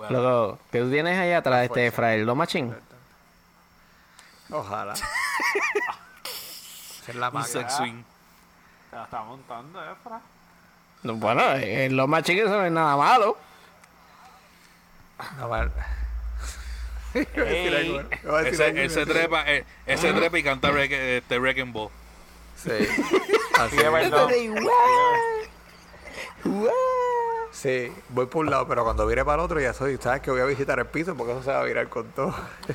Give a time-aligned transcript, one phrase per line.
[0.00, 2.24] Bueno, Loco, ¿qué tú tienes ahí atrás, este Frael?
[2.24, 2.74] ¿Lo machín?
[4.50, 4.94] Ojalá.
[7.06, 8.02] Es la un sex swing.
[8.88, 10.20] Te la está montando, Efra.
[11.02, 13.36] No, Bueno, eh, los machín eso no es nada malo.
[15.38, 15.48] No,
[17.12, 21.90] decir algo, Ese, trepa, eh, ese trepa y canta este Wrecking Ball.
[22.56, 22.70] Sí.
[23.58, 23.92] Así Sí, es es.
[23.92, 24.28] verdad.
[27.60, 30.30] Sí, voy por un lado, pero cuando vire para el otro ya soy, sabes que
[30.30, 32.34] voy a visitar el piso porque eso se va a virar con todo.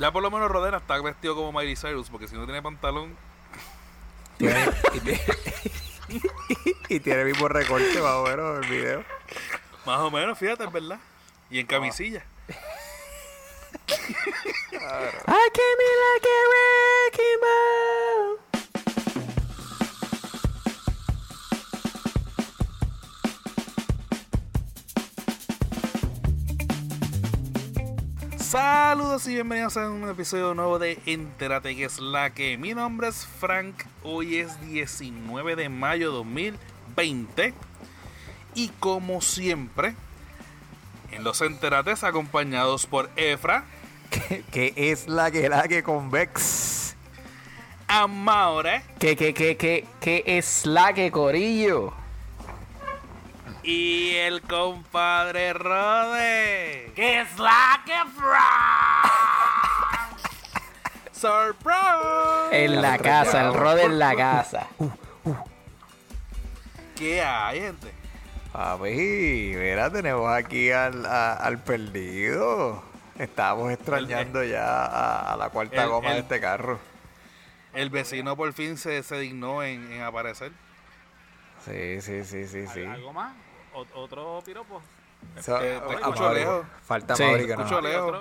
[0.00, 3.16] Ya por lo menos Rodena está vestido como Miley Cyrus, porque si no tiene pantalón,
[4.38, 5.20] Tiene- y, tiene,
[6.88, 9.04] y tiene el mismo recorte más o menos el video.
[9.84, 11.00] más o menos, fíjate, es verdad.
[11.50, 12.24] Y en camisilla.
[13.88, 18.07] I came in like a wrecking ball.
[28.48, 32.56] Saludos y bienvenidos a un episodio nuevo de Entérate que es la que.
[32.56, 37.52] Mi nombre es Frank, hoy es 19 de mayo 2020
[38.54, 39.94] y como siempre,
[41.10, 43.66] en los Enterates acompañados por Efra,
[44.08, 46.96] Que, que es la que la que convex.
[47.86, 51.92] Amaure ¿Qué, qué, qué, qué, qué es la que corillo?
[53.70, 56.90] Y el compadre Rode.
[56.96, 57.92] ¿Qué es la que
[61.12, 62.64] ¡Surprise!
[62.64, 64.68] En la casa, el rode en la casa.
[66.96, 67.92] ¿Qué hay, gente?
[68.52, 72.82] Papi, mira, tenemos aquí al, a- al perdido.
[73.18, 76.78] Estábamos extrañando ya a, a la cuarta el- goma de este carro.
[77.74, 80.52] El vecino por fin se, se dignó en, en aparecer.
[81.66, 82.84] Sí, sí, sí, sí, sí.
[82.84, 83.34] ¿Algo más?
[83.80, 84.80] ¿Ot- ¿Otro piropo?
[85.40, 86.66] So- Te- te a escucho lejos.
[86.84, 87.22] Falta Sí.
[87.24, 87.62] Mauri que no.
[87.62, 88.18] Escucho lejos.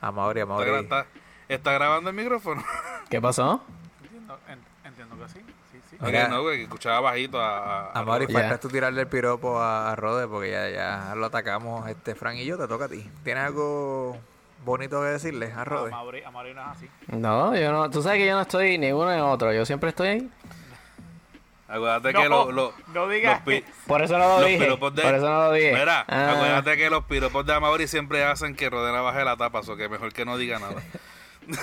[0.00, 0.70] A Mauri, a ¿Está, Mauri.
[0.70, 1.06] está-
[1.48, 2.62] está grabando el micrófono?
[3.10, 3.60] ¿Qué pasó?
[4.02, 5.40] Entiendo, en- entiendo que sí.
[5.72, 5.96] Sí, sí.
[6.00, 6.24] Mira.
[6.24, 9.58] Ok, no, güey, que escuchaba bajito a, a, A Mauri, falta tú tirarle el piropo
[9.60, 12.88] a, a Rode porque ya, ya lo atacamos este Frank y yo, te toca a
[12.88, 13.10] ti.
[13.24, 14.16] ¿Tienes algo
[14.64, 15.90] bonito que decirle a A Rode?
[15.90, 16.90] Mauri, a Mauri no es así.
[17.08, 17.90] No, yo no.
[17.90, 19.52] Tú sabes que yo no estoy ni uno ni otro.
[19.52, 20.30] Yo siempre estoy ahí.
[21.68, 24.58] Acuérdate No, que los lo, no digas los Por eso no lo los dije.
[24.64, 25.02] piropos de...
[25.02, 25.72] Por eso no lo dije.
[25.72, 26.32] Mira, Ah.
[26.32, 29.88] acuérdate que los piropos de Amaury siempre hacen que Rodena baje la tapa, o que
[29.88, 30.80] mejor que no diga nada.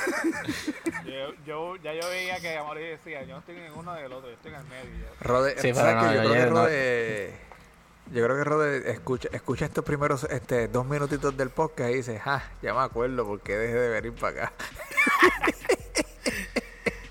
[1.05, 4.13] Yo, yo, ya yo veía que a Mauri decía, yo no estoy en ninguno del
[4.13, 4.83] otro, yo estoy en el medio.
[4.99, 7.33] Yo- Rode, Sí, yo, yo creo que Rode,
[8.13, 12.21] yo creo que Rode escucha, escucha estos primeros este, dos minutitos del podcast y dice,
[12.25, 14.53] ah, ya me acuerdo porque dejé de venir para acá.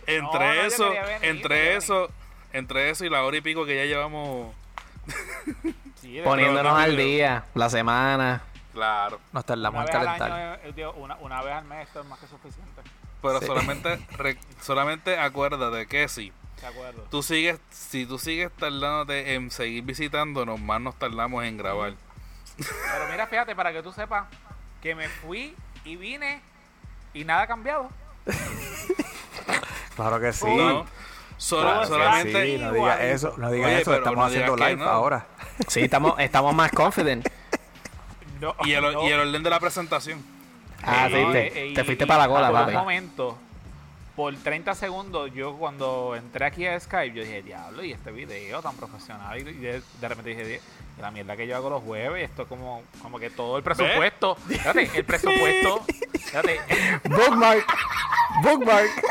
[0.06, 0.92] Entre No, no, yo eso,
[1.22, 2.10] entre eso,
[2.52, 4.54] entre eso y la hora y pico que ya llevamos,
[6.00, 8.42] Sí, Poniéndonos Pero- al día, la semana.
[8.72, 9.20] claro.
[9.32, 10.30] Nos tardamos en calentar.
[10.32, 12.82] año, eh, una, una vez al mes esto es más que suficiente.
[13.20, 13.46] Pero Sí.
[13.46, 16.32] solamente, re- solamente acuérdate que sí.
[16.60, 17.02] De acuerdo.
[17.10, 21.94] Tú sigues, si tú sigues tardándote en seguir visitándonos, más nos tardamos en grabar.
[22.56, 24.26] Pero mira, fíjate, para que tú sepas
[24.80, 26.40] que me fui y vine
[27.14, 27.88] y nada ha cambiado.
[29.96, 30.46] Claro que sí.
[30.46, 30.86] No,
[31.46, 34.84] solamente, Sí, no digas eso, no digas Oye, eso, estamos no haciendo live no.
[34.88, 35.26] ahora.
[35.68, 37.26] Sí, estamos, estamos más confident.
[38.40, 39.06] No, y, el, no.
[39.08, 40.22] y el orden de la presentación.
[40.82, 41.14] Ah, Sí,
[41.74, 42.76] te, fuiste y para la cola, por un papi.
[42.76, 43.38] momento,
[44.16, 48.60] por 30 segundos, yo cuando entré aquí a Skype, yo dije, diablo, y este video
[48.62, 49.38] tan profesional.
[49.38, 50.60] Y de, de repente dije, "Die-
[51.00, 54.34] la mierda que yo hago los jueves, esto es como, como que todo el presupuesto.
[54.48, 55.84] Fíjate, el presupuesto.
[56.24, 56.60] Fíjate,
[57.04, 57.66] Bookmark.
[58.42, 58.90] Bookmark.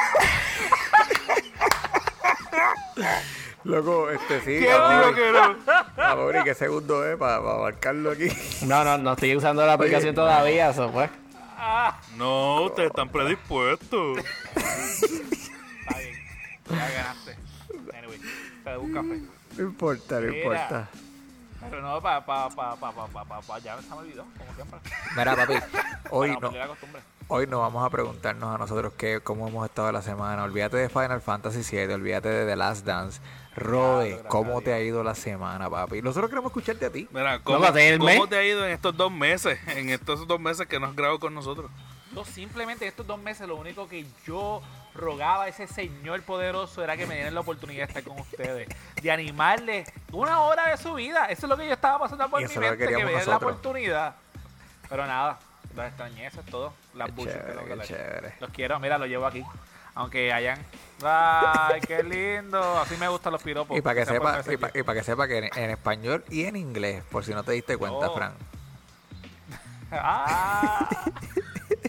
[3.63, 4.57] Loco, este sí.
[4.59, 8.27] ¿Quién dijo que ¿y qué segundo es para marcarlo aquí?
[8.63, 11.09] No, no, no estoy usando la aplicación todavía, eso fue.
[12.17, 14.17] No, ustedes están predispuestos.
[14.17, 16.15] Está bien,
[16.69, 17.37] ya ganaste.
[19.57, 20.89] No importa, no importa.
[21.69, 24.79] Pero no, pa, pa, pa, pa, pa, pa, pa, ya se me olvidó, como siempre.
[25.15, 25.53] Mira, papi,
[26.09, 26.59] hoy pues no
[27.33, 30.43] hoy no vamos a preguntarnos a nosotros qué, cómo hemos estado la semana.
[30.43, 33.21] Olvídate de Final Fantasy VII, olvídate de The Last Dance.
[33.55, 36.01] Rode, ¿cómo te ha ido la semana, papi?
[36.01, 37.07] Nosotros queremos escucharte a ti.
[37.09, 37.79] Mira, ¿cómo, te
[38.35, 39.57] ha ido en estos dos meses?
[39.67, 41.71] En estos dos meses que no has grabado con nosotros.
[42.13, 44.61] Yo simplemente estos dos meses lo único que yo
[44.93, 48.67] rogaba a ese señor poderoso era que me dieran la oportunidad de estar con ustedes,
[49.01, 51.27] de animarles una hora de su vida.
[51.27, 53.37] Eso es lo que yo estaba pasando por Y mi mente, que me dieran la
[53.37, 54.15] oportunidad.
[54.89, 55.39] Pero nada,
[55.75, 56.73] los extrañé, eso es todo.
[56.95, 58.33] Las buchas que chévere.
[58.39, 59.43] Los quiero, mira, los llevo aquí.
[59.93, 60.57] Aunque hayan.
[61.03, 62.79] ¡Ay, qué lindo!
[62.79, 63.77] Así me gustan los piropos.
[63.77, 64.13] Y para que por
[64.43, 67.33] sepa, y pa- y que sepa que en, en español y en inglés, por si
[67.33, 68.15] no te diste cuenta, Oh.
[68.15, 68.33] Fran.
[69.91, 70.87] Ah.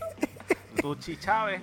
[0.81, 1.61] Tuchi Chávez.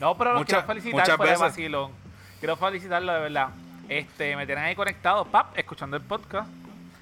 [0.00, 1.40] No, pero los Muchas- quiero felicitar de veces.
[1.40, 1.92] vacilón.
[2.38, 3.48] Quiero felicitarlo de verdad.
[3.88, 6.48] Este, me tienen ahí conectado, pap, escuchando el podcast.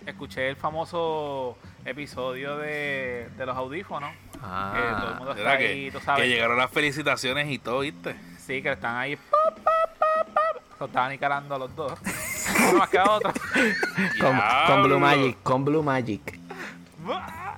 [0.06, 4.10] Escuché el famoso episodio de, de los audífonos.
[4.42, 6.22] Ah, que todo el mundo está ahí, que, tú sabes.
[6.22, 8.14] que llegaron las felicitaciones y todo, ¿viste?
[8.38, 9.16] Sí, que están ahí.
[9.16, 10.62] pap, pap.
[10.80, 11.92] Lo estaban encarando a los dos.
[12.70, 13.32] Uno más que otro.
[14.20, 14.98] Con, con Blue.
[15.00, 16.38] Magic, con Blue Magic.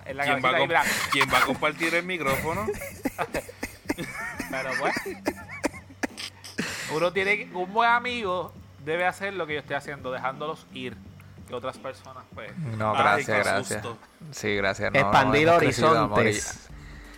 [0.06, 0.82] En la ¿Quién va, a ahí, mira.
[1.12, 2.66] quién va a compartir el micrófono?
[4.50, 4.94] Pero pues.
[6.92, 8.52] Uno tiene que- un buen amigo
[8.84, 10.96] debe hacer lo que yo estoy haciendo, dejándolos ir.
[11.50, 12.56] Que otras personas, pues.
[12.56, 13.82] No, gracias, gracias.
[13.82, 13.98] susto.
[14.30, 14.92] Sí, gracias.
[14.92, 16.66] No, Expandir hemos crecido, amor, y- horizontes.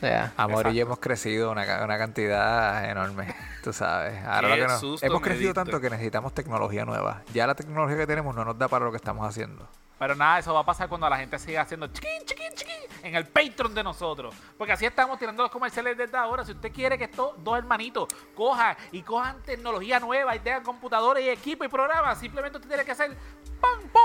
[0.00, 3.32] Sea, Amor y yo hemos crecido una, una cantidad enorme,
[3.62, 4.20] tú sabes.
[4.25, 5.55] Ahora lo que nos- hemos crecido diste.
[5.55, 7.23] tanto que necesitamos tecnología nueva.
[7.32, 9.69] Ya la tecnología que tenemos no nos da para lo que estamos haciendo.
[10.00, 12.75] Pero nada, eso va a pasar cuando la gente siga haciendo chiquín, chiquín, chiquín
[13.05, 14.35] en el Patreon de nosotros.
[14.58, 16.44] Porque así estamos tirando los comerciales desde ahora.
[16.44, 21.25] Si usted quiere que estos dos hermanitos cojan y cojan tecnología nueva y tengan computadores
[21.25, 23.17] y equipo y programas, simplemente usted tiene que hacer
[23.61, 24.01] pum, pum.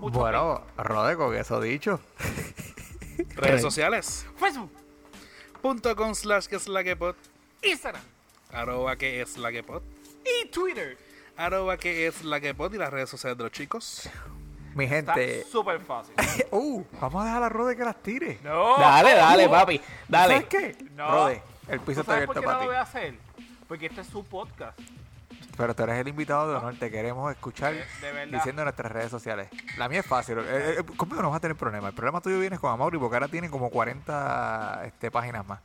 [0.00, 2.00] Mucho bueno, Rode, con eso dicho.
[3.36, 4.26] Redes sociales.
[4.38, 4.68] Patreon.
[4.68, 4.70] Facebook,
[5.62, 7.14] Punto com slash que es la que pod.
[7.62, 8.02] Instagram
[8.52, 9.82] Arroba que es la que pod.
[10.24, 10.96] y Twitter.
[11.36, 14.08] Arroba que es la que pod y las redes sociales de los chicos.
[14.74, 15.44] Mi Está gente.
[15.50, 16.14] súper fácil.
[16.50, 18.38] Uh, vamos a dejar a Rode que las tire.
[18.44, 18.76] No.
[18.78, 19.80] Dale, dale, Uh, papi.
[20.08, 20.34] Dale.
[20.34, 20.76] ¿Sabes qué?
[20.94, 21.10] No.
[21.10, 23.14] Rode, el piso ¿Tú está sabes por abierto qué no lo voy a hacer?
[23.66, 24.78] Porque este es su podcast.
[25.56, 28.92] Pero tú eres el invitado de honor, te queremos escuchar De- de diciendo en nuestras
[28.92, 29.48] redes sociales.
[29.78, 31.88] La mía es fácil, eh, eh, conmigo no vas a tener problema.
[31.88, 35.60] El problema tuyo viene con Amaury porque ahora tienen como 40 este, páginas más.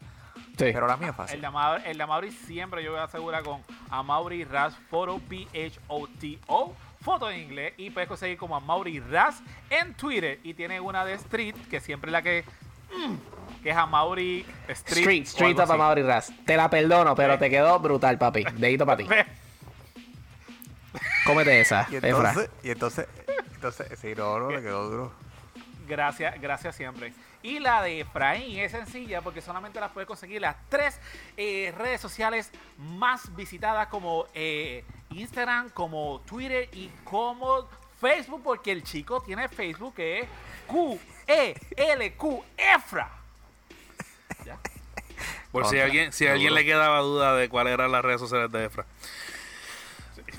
[0.58, 0.70] Sí.
[0.74, 1.42] Pero la mía es El fácil.
[1.42, 6.76] de, Amaury, el de Amaury siempre yo voy a asegurar con Amaury Ras Photo P-H-O-T-O
[7.02, 9.42] Foto en inglés y puedes conseguir como Amaury Ras
[9.72, 12.44] en Twitter y tiene una de Street que siempre es la que
[12.96, 15.72] mm, que es Amaury Street Street, Street así.
[15.74, 16.32] Amaury Ras.
[16.46, 18.44] Te la perdono, pero te quedó brutal, papi.
[18.56, 19.08] Dedito para ti.
[21.26, 22.34] Cómete esa, Y Efra.
[22.64, 23.08] y entonces,
[23.54, 25.14] entonces, sí, no, no, le quedó duro.
[25.88, 27.14] Gracias, gracias siempre.
[27.44, 31.00] Y la de Efraín es sencilla porque solamente las puedes conseguir las tres
[31.38, 37.68] eh, redes sociales más visitadas como eh, Instagram, como Twitter y como
[38.00, 40.28] Facebook, porque el chico tiene Facebook que es
[40.68, 43.12] Q-E-L-Q Efra.
[44.46, 44.58] ¿Ya?
[45.52, 48.52] Por si alguien, si a alguien le quedaba duda de cuáles eran las redes sociales
[48.52, 48.86] de Efra.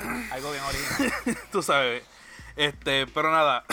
[0.31, 1.39] Algo bien original.
[1.53, 2.03] Tú sabes.
[2.57, 3.65] Este, pero nada.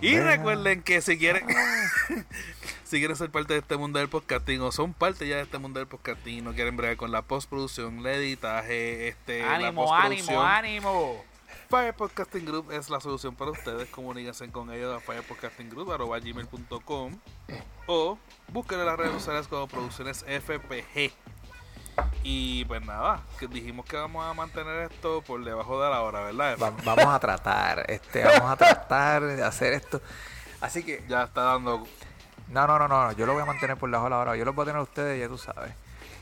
[0.00, 1.46] Y recuerden que si quieren
[2.84, 5.58] si quieren ser parte de este mundo del podcasting o son parte ya de este
[5.58, 9.94] mundo del podcasting y no quieren bregar con la postproducción, el editaje, este, la ánimo,
[9.94, 11.24] ánimo, ánimo.
[11.68, 13.88] Fire Podcasting Group es la solución para ustedes.
[13.88, 17.18] Comuníquense con ellos a firepodcastinggroup.com
[17.86, 21.12] o busquen en las redes sociales como Producciones FPG.
[22.22, 26.20] Y pues nada, que dijimos que vamos a mantener esto por debajo de la hora,
[26.20, 26.56] ¿verdad?
[26.62, 30.00] Va- vamos a tratar, este, vamos a tratar de hacer esto.
[30.60, 31.84] Así que, Ya está dando
[32.48, 34.36] no, no, no, no, yo lo voy a mantener por debajo de la hora.
[34.36, 35.72] Yo lo voy a tener a ustedes, ya tú sabes.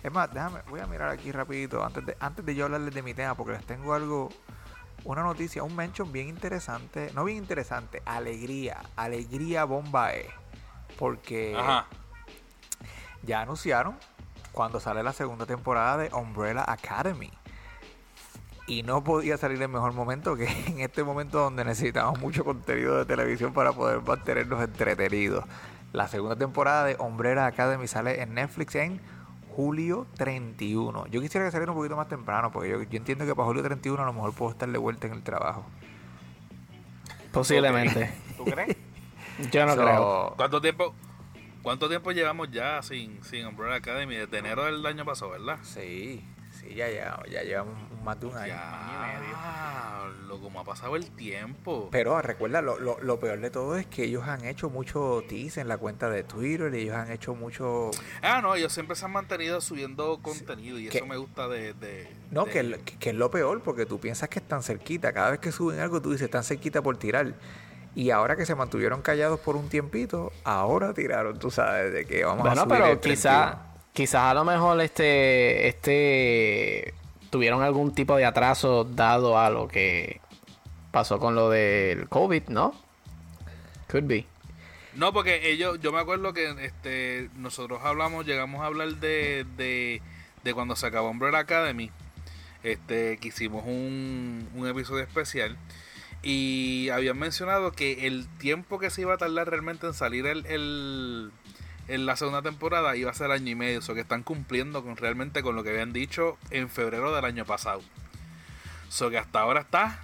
[0.03, 3.03] Es más, déjame, voy a mirar aquí rapidito antes de, antes de yo hablarles de
[3.03, 4.31] mi tema, porque les tengo algo,
[5.05, 10.29] una noticia, un mention bien interesante, no bien interesante, alegría, alegría bomba es,
[10.99, 11.87] porque Ajá.
[13.23, 13.99] ya anunciaron
[14.53, 17.31] cuando sale la segunda temporada de Umbrella Academy.
[18.67, 22.99] Y no podía salir en mejor momento que en este momento donde necesitamos mucho contenido
[22.99, 25.45] de televisión para poder mantenernos entretenidos.
[25.93, 29.01] La segunda temporada de Umbrella Academy sale en Netflix en
[29.57, 31.07] julio 31.
[31.09, 33.63] Yo quisiera que saliera un poquito más temprano, porque yo, yo entiendo que para julio
[33.63, 35.65] 31 a lo mejor puedo estar de vuelta en el trabajo.
[37.33, 38.13] Posiblemente.
[38.37, 38.77] ¿Tú crees?
[39.51, 40.35] Yo no So, creo.
[40.37, 40.95] ¿Cuánto tiempo
[41.63, 44.17] cuánto tiempo llevamos ya sin, sin Umbrella Academy?
[44.17, 45.59] Desde enero del año pasado, ¿verdad?
[45.63, 46.25] Sí,
[46.61, 48.49] sí, ya, ya, ya llevamos más de un año.
[48.49, 51.89] Ya, lo como ha pasado el tiempo.
[51.93, 55.61] Pero recuerda, lo, lo, lo peor de todo es que ellos han hecho mucho tease
[55.61, 57.91] en la cuenta de Twitter, y ellos han hecho mucho...
[58.23, 61.75] Ah, no, ellos siempre se han mantenido subiendo contenido y que- eso me gusta de...
[61.75, 62.53] de- No, de
[62.85, 65.13] que, que es lo peor, porque tú piensas que están cerquita.
[65.13, 67.35] Cada vez que suben algo, tú dices, están cerquita por tirar.
[67.95, 72.25] Y ahora que se mantuvieron callados por un tiempito, ahora tiraron, tú sabes, de que
[72.25, 73.63] vamos a Bueno, subir pero el quizá, 31.
[73.93, 76.95] quizás a lo mejor este, este,
[77.31, 80.21] tuvieron algún tipo de atraso dado a lo que
[80.93, 82.75] pasó con lo del COVID, ¿no?
[83.91, 84.25] Could be.
[84.95, 90.01] No, porque ellos, yo me acuerdo que este nosotros hablamos, llegamos a hablar de, de,
[90.45, 91.91] de cuando se acabó Umbrella Academy,
[92.63, 95.57] este, que hicimos un, un episodio especial
[96.23, 100.45] Y habían mencionado que el tiempo que se iba a tardar realmente en salir el,
[100.47, 101.31] el-
[101.89, 103.79] en la segunda temporada iba a ser año y medio.
[103.79, 107.25] O sea que están cumpliendo con realmente con lo que habían dicho en febrero del
[107.25, 107.81] año pasado.
[108.91, 109.99] So que hasta ahora está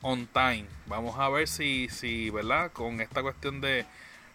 [0.00, 0.64] on time.
[0.86, 2.72] Vamos a ver si, si ¿verdad?
[2.72, 3.84] Con esta cuestión de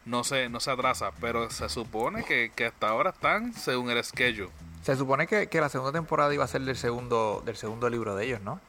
[0.05, 1.11] no se, no se atrasa.
[1.19, 4.49] Pero se supone que, que hasta ahora están según el schedule.
[4.83, 8.15] Se supone que, que la segunda temporada iba a ser del segundo, del segundo libro
[8.15, 8.59] de ellos, ¿no?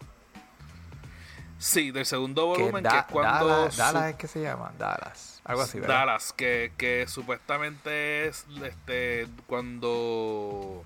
[1.59, 4.43] Sí, del segundo Que volumen, Da- que es cuando Dallas, su- Dallas es que se
[4.43, 5.41] llama, Dallas.
[5.45, 5.95] Algo así, ¿verdad?
[6.01, 10.85] Dallas, que, que supuestamente es este cuando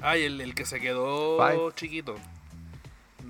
[0.00, 1.72] ay el, el que se quedó Five.
[1.74, 2.14] chiquito.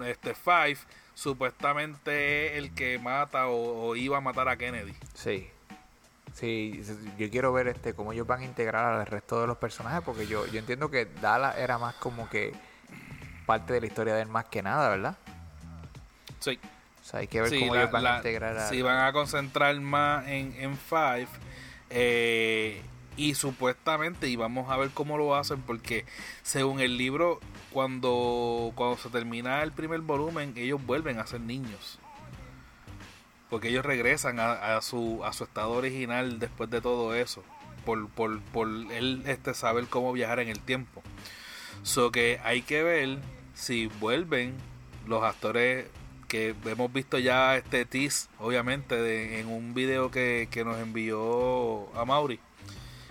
[0.05, 0.79] Este Five,
[1.15, 4.95] supuestamente es el que mata o, o iba a matar a Kennedy.
[5.15, 5.49] Sí.
[6.35, 6.83] Sí,
[7.19, 10.27] yo quiero ver este cómo ellos van a integrar al resto de los personajes, porque
[10.27, 12.53] yo, yo entiendo que Dallas era más como que
[13.47, 15.17] parte de la historia de él más que nada, ¿verdad?
[16.41, 16.59] Sí.
[17.03, 18.69] O sea, hay que ver Sí, cómo la- ellos van la- a integrar a...
[18.69, 21.29] Si van a concentrar más en, en Five.
[21.91, 22.83] eh,
[23.17, 26.05] y supuestamente, y vamos a ver cómo lo hacen, porque
[26.43, 27.41] según el libro,
[27.73, 31.99] cuando, cuando se termina el primer volumen, ellos vuelven a ser niños.
[33.49, 37.43] Porque ellos regresan a, a su, a su estado original después de todo eso.
[37.85, 41.03] Por, por, por él este, saber cómo viajar en el tiempo.
[41.85, 43.19] So que hay que ver
[43.55, 44.55] si vuelven
[45.07, 45.87] los actores
[46.65, 52.41] hemos visto ya este tease, obviamente, en un video que, que nos envió a Mauri.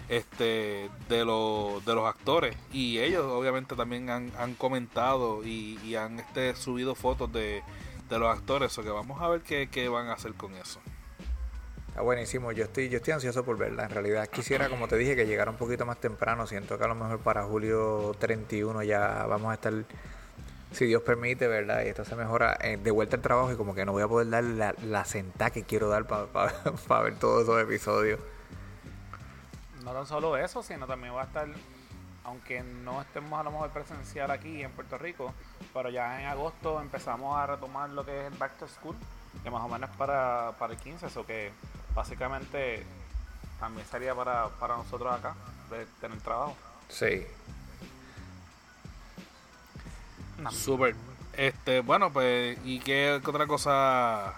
[0.07, 2.55] Este, de, los de los actores.
[2.71, 7.63] Y ellos, obviamente, también han, han comentado y, y han este, subido fotos de,
[8.09, 8.77] de los actores.
[8.77, 10.79] O que vamos a ver qué, qué van a hacer con eso.
[11.95, 13.85] Está buenísimo, yo estoy, yo estoy ansioso por verla.
[13.85, 16.45] En realidad quisiera, como te dije, que llegara un poquito más temprano.
[16.45, 19.73] Siento que a lo mejor para julio 31 ya vamos a estar,
[20.75, 21.83] si Dios permite, ¿verdad?
[21.83, 24.07] Y esto se mejora eh, de vuelta al trabajo y como que no voy a
[24.07, 26.23] poder dar la, la sentada que quiero dar para
[27.01, 28.19] ver todos esos episodios.
[29.83, 31.47] No tan solo eso, sino también va a estar,
[32.23, 35.33] aunque no estemos a lo mejor presencial aquí en Puerto Rico,
[35.73, 38.95] pero ya en agosto empezamos a retomar lo que es el Back to School,
[39.43, 41.51] que más o menos es para, para el 15, eso que
[41.93, 42.83] básicamente
[43.59, 45.35] también sería para, para nosotros acá,
[45.69, 46.55] de tener trabajo.
[46.89, 47.25] Sí.
[50.51, 50.95] Super.
[51.33, 54.33] Este, bueno, pues, ¿y qué, qué otra cosa?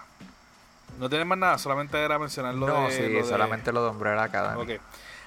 [0.99, 2.91] No tienes más nada, solamente era mencionar lo no, de.
[2.91, 4.61] sí, lo de- solamente lo de Umbrella Academy.
[4.75, 4.81] Ok.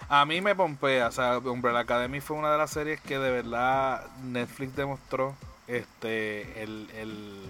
[0.08, 3.30] A mí me pompea, o sea, Umbrella Academy fue una de las series que de
[3.30, 5.36] verdad Netflix demostró
[5.68, 7.44] este el, el,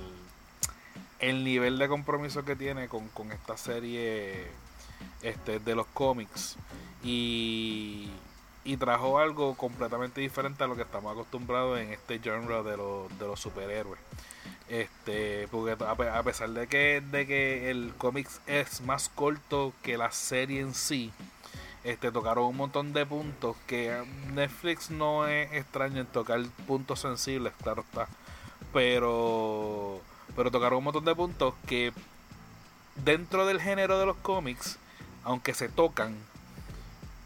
[1.21, 4.47] el nivel de compromiso que tiene con, con esta serie
[5.23, 6.57] este, de los cómics
[7.03, 8.11] y,
[8.64, 13.19] y trajo algo completamente diferente a lo que estamos acostumbrados en este genre de los,
[13.19, 14.00] de los superhéroes.
[14.69, 19.99] Este, porque a a pesar de que, de que el cómics es más corto que
[19.99, 21.12] la serie en sí,
[21.83, 24.00] este tocaron un montón de puntos que
[24.33, 28.07] Netflix no es extraño en tocar puntos sensibles, claro está.
[28.73, 30.00] Pero
[30.37, 31.93] pero tocaron un montón de puntos que
[33.05, 34.79] dentro del género de los cómics,
[35.25, 36.17] aunque se tocan,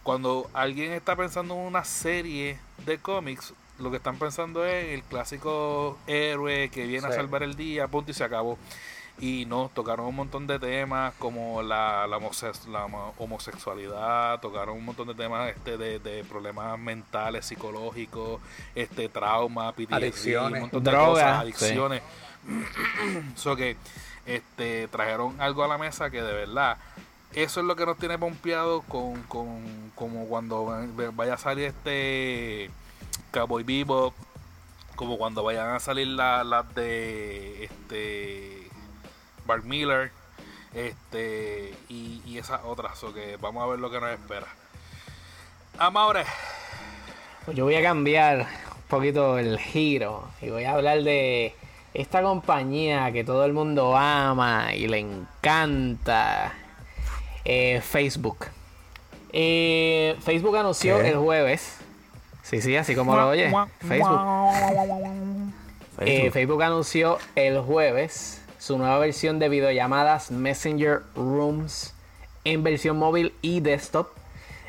[0.04, 5.02] cuando alguien está pensando en una serie de cómics, lo que están pensando es el
[5.02, 7.16] clásico héroe que viene a Sí.
[7.16, 8.56] salvar el día, punto y se acabó.
[9.20, 14.76] Y no, tocaron un montón de temas como la, la, homose- la homo- homosexualidad, tocaron
[14.76, 18.40] un montón de temas este, de, de problemas mentales, psicológicos,
[18.74, 20.52] este trauma, PTSD, Adicciones.
[20.54, 21.64] un montón de Drogas, cosas, sí.
[21.64, 22.02] adicciones.
[23.36, 23.76] So que
[24.26, 26.76] este, trajeron algo a la mesa que de verdad
[27.34, 31.66] eso es lo que nos tiene pompeado con, con como cuando va- vaya a salir
[31.66, 32.70] este
[33.32, 34.14] Cowboy Bebop
[34.96, 38.68] como cuando vayan a salir las de este
[39.46, 40.12] Mark Miller
[40.72, 43.02] este y, y esas otras.
[43.04, 44.46] O que vamos a ver lo que nos espera.
[45.78, 46.24] Amaure
[47.44, 51.54] Pues yo voy a cambiar un poquito el giro y voy a hablar de
[51.92, 56.52] esta compañía que todo el mundo ama y le encanta,
[57.44, 58.46] eh, Facebook.
[59.32, 61.08] Eh, Facebook anunció ¿Qué?
[61.08, 61.76] el jueves,
[62.42, 64.20] sí, sí, así como lo oye, Facebook.
[66.00, 71.94] Eh, Facebook anunció el jueves su nueva versión de videollamadas Messenger Rooms
[72.44, 74.08] en versión móvil y desktop.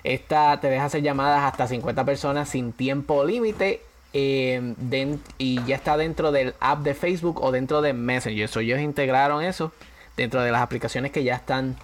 [0.03, 3.81] Esta te deja hacer llamadas hasta 50 personas sin tiempo límite
[4.13, 8.47] eh, y ya está dentro del app de Facebook o dentro de Messenger.
[8.47, 9.71] So, ellos integraron eso
[10.15, 11.75] dentro de las aplicaciones que ya están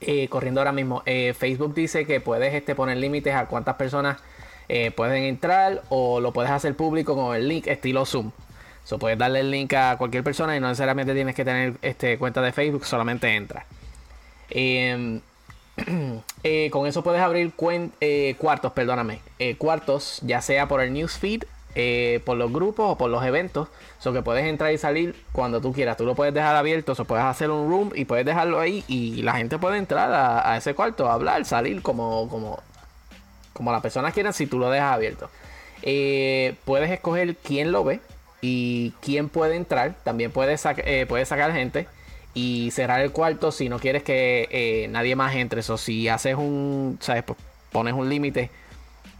[0.00, 1.02] eh, corriendo ahora mismo.
[1.06, 4.18] Eh, Facebook dice que puedes este, poner límites a cuántas personas
[4.68, 8.30] eh, pueden entrar o lo puedes hacer público con el link estilo Zoom.
[8.84, 12.18] So, puedes darle el link a cualquier persona y no necesariamente tienes que tener este,
[12.18, 13.66] cuenta de Facebook, solamente entra.
[14.48, 15.20] Em,
[16.70, 19.20] con eso puedes abrir cuartos, perdóname,
[19.58, 21.44] cuartos, ya sea por el newsfeed,
[22.24, 23.68] por los grupos o por los eventos.
[23.98, 25.96] So que puedes entrar y salir cuando tú quieras.
[25.96, 29.22] Tú lo puedes dejar abierto, o puedes hacer un room y puedes dejarlo ahí y
[29.22, 32.60] la gente puede entrar a, ese cuarto, hablar, salir como, como,
[33.52, 35.30] como las personas quieran si tú lo dejas abierto.
[36.64, 38.00] puedes escoger quién lo ve
[38.40, 39.94] y quién puede entrar.
[40.04, 40.62] También puedes,
[41.08, 41.86] puedes sacar gente
[42.34, 45.60] y cerrar el cuarto si no quieres que eh, nadie más entre.
[45.60, 47.22] Eso, si haces un, ¿sabes?
[47.24, 47.38] Pues
[47.72, 48.50] pones un límite,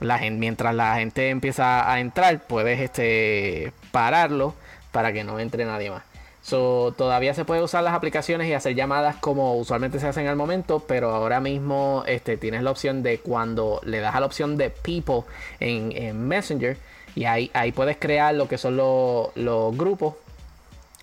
[0.00, 4.54] mientras la gente empieza a entrar, puedes este, pararlo
[4.92, 6.02] para que no entre nadie más.
[6.48, 10.80] Todavía se puede usar las aplicaciones y hacer llamadas como usualmente se hacen al momento,
[10.80, 14.70] pero ahora mismo este, tienes la opción de cuando le das a la opción de
[14.70, 15.22] people
[15.60, 16.76] en, Messenger
[17.14, 20.14] y ahí, ahí puedes crear lo que son los grupos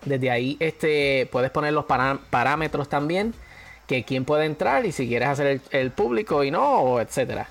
[0.05, 3.33] desde ahí este, puedes poner los parámetros también,
[3.87, 7.49] que quién puede entrar y si quieres hacer el, público y no, etcétera.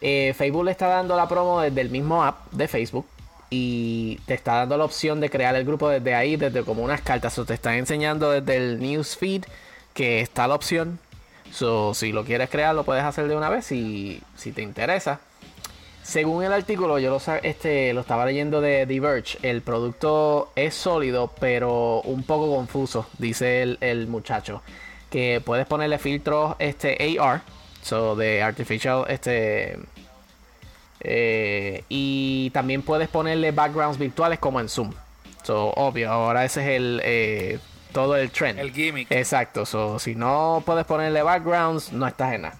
[0.00, 3.06] Eh, Facebook le está dando la promo desde el mismo app de Facebook
[3.50, 7.00] y te está dando la opción de crear el grupo desde ahí, desde como unas
[7.00, 7.38] cartas.
[7.38, 9.44] O te está enseñando desde el newsfeed
[9.94, 10.98] que está la opción.
[11.52, 15.20] So, si lo quieres crear, lo puedes hacer de una vez si, si te interesa.
[16.06, 21.32] Según el artículo, yo lo, este, lo estaba leyendo de Diverge, el producto es sólido,
[21.40, 24.62] pero un poco confuso, dice el, muchacho.
[25.10, 27.42] Que puedes ponerle filtros este, AR,
[27.86, 29.78] so de Artificial, este.
[31.00, 34.92] Eh, y también puedes ponerle backgrounds virtuales como en Zoom.
[35.44, 37.00] So, obvio, ahora ese es el.
[37.04, 37.58] Eh,
[37.92, 38.58] todo el trend.
[38.58, 39.10] El gimmick.
[39.10, 39.64] Exacto.
[39.64, 42.56] So, si no puedes ponerle backgrounds, no estás en nada.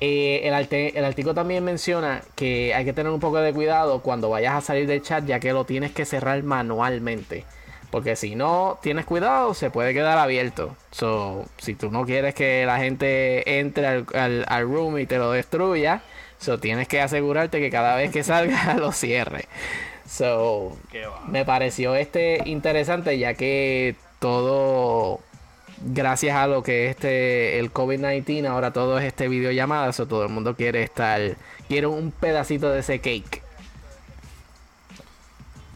[0.00, 4.54] Eh, el, artículo también menciona que hay que tener un poco de cuidado cuando vayas
[4.54, 7.44] a salir del chat, ya que lo tienes que cerrar manualmente.
[7.92, 10.74] Porque si no tienes cuidado, se puede quedar abierto.
[10.92, 16.00] So, si tú no quieres que la gente entre al, room y te lo destruya,
[16.38, 19.44] so, tienes que asegurarte que cada vez que salga lo cierre.
[20.08, 20.74] So,
[21.28, 25.20] me pareció este interesante, ya que todo
[25.84, 30.30] gracias a lo que este el COVID-19 ahora todo es este videollamada, o todo el
[30.30, 31.20] mundo quiere estar
[31.68, 33.41] quiere un pedacito de ese cake.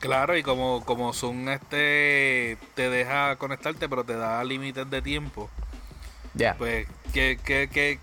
[0.00, 5.48] Claro, y como como Zoom este te deja conectarte, pero te da límites de tiempo.
[6.34, 6.54] Ya.
[6.54, 7.38] Pues ¿qué,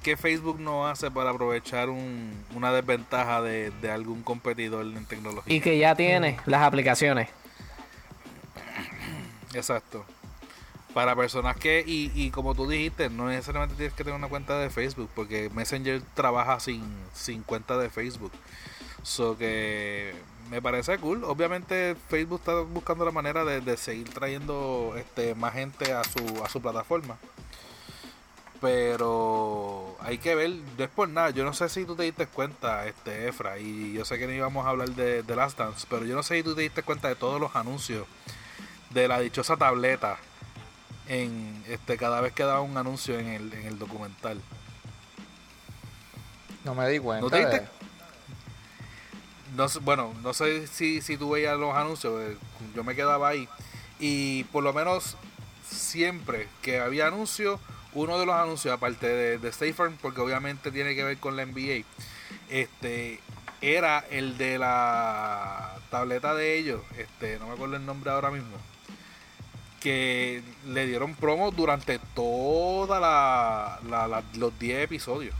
[0.02, 5.56] qué, Facebook no hace para aprovechar una desventaja de, de algún competidor en tecnología?
[5.56, 7.30] Y que ya tiene las aplicaciones.
[9.54, 10.04] Exacto.
[10.96, 14.58] Para personas que, y, y como tú dijiste, no necesariamente tienes que tener una cuenta
[14.60, 18.32] de Facebook, porque Messenger trabaja sin, sin cuenta de Facebook.
[19.04, 20.14] So que
[20.54, 21.24] me parece cool.
[21.24, 26.50] Obviamente Facebook está buscando la manera de, seguir trayendo este más gente a su, a
[26.50, 27.18] su plataforma.
[28.62, 32.28] Pero hay que ver, no es por nada, yo no sé si tú te diste
[32.28, 35.88] cuenta, este Efra, y yo sé que no íbamos a hablar de, de Last Dance,
[35.90, 38.06] pero yo no sé si tú te diste cuenta de todos los anuncios
[38.92, 40.18] de la dichosa tableta
[41.10, 44.40] en este cada vez que daba un anuncio en el, en el documental.
[46.64, 47.24] No me di cuenta.
[47.24, 47.30] ¿No
[49.82, 52.38] bueno, no sé si, si tú veías los anuncios, eh,
[52.76, 53.48] yo me quedaba ahí.
[54.00, 55.18] Y por lo menos
[55.68, 57.60] siempre que había anuncios,
[57.94, 61.86] uno de los anuncios, aparte de, de porque obviamente tiene que ver con la NBA,
[62.50, 63.20] este
[63.62, 68.58] era el de la tableta de ellos, este, no me acuerdo el nombre ahora mismo
[69.84, 75.36] que le dieron promo durante toda la, los 10 episodios.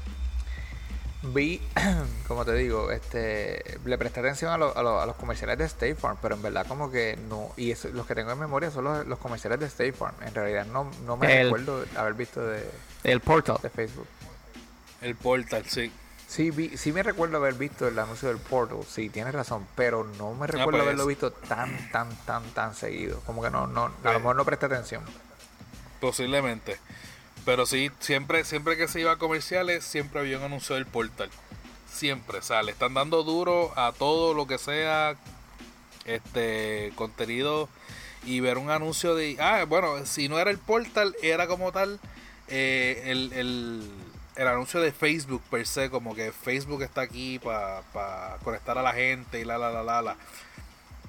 [1.24, 1.62] Vi,
[2.28, 6.36] como te digo, este le presté atención a, a, los comerciales de State Farm, pero
[6.36, 9.68] en verdad como que no, y los que tengo en memoria son los, comerciales de
[9.68, 10.16] State Farm.
[10.26, 12.70] En realidad no, no me recuerdo haber visto de
[13.04, 14.08] el portal de Facebook.
[15.02, 15.92] El portal, sí.
[16.28, 20.34] Sí, sí me recuerdo haber visto el anuncio del Portal, sí, tienes razón, pero no
[20.34, 23.20] me ah, recuerdo pues haberlo visto tan, tan, tan, tan seguido.
[23.20, 25.04] Como que no, no, a lo pues mejor no presté atención.
[26.02, 26.80] Posiblemente.
[27.46, 31.30] Pero sí, siempre, siempre que se iba a comerciales, siempre había un anuncio del Portal.
[31.92, 35.16] Siempre, o sea, le están dando duro a todo lo que sea
[36.06, 37.70] este contenido
[38.26, 42.00] y ver un anuncio de ah bueno si no era el portal era como tal
[42.50, 43.90] eh, el, el
[44.36, 47.84] el anuncio de Facebook per se, como que Facebook está aquí para
[48.44, 50.16] conectar a la gente y la la la la la.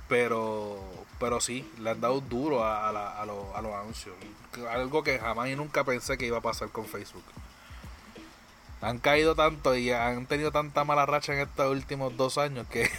[0.09, 4.15] Pero, pero sí, le han dado duro a, a, a, los anuncios.
[4.71, 7.25] Algo que jamás y nunca pensé que iba a pasar con Facebook.
[8.83, 12.91] Han caído tanto y han tenido tanta mala racha en estos últimos dos años que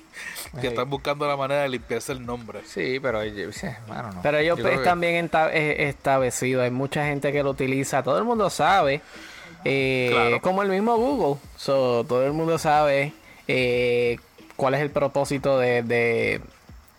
[0.62, 2.62] que están buscando la manera de limpiarse el nombre.
[2.64, 4.22] Sí, pero bueno, no.
[4.22, 6.64] Pero ellos están bien establecidos.
[6.64, 8.02] Hay mucha gente que lo utiliza.
[8.02, 9.02] Todo el mundo sabe.
[9.66, 11.38] Eh, Como el mismo Google.
[11.66, 13.12] todo el mundo sabe
[13.46, 14.16] eh,
[14.56, 16.40] cuál es el propósito de, de,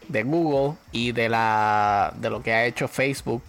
[0.08, 3.43] de, Google y de, la, de lo que ha hecho Facebook.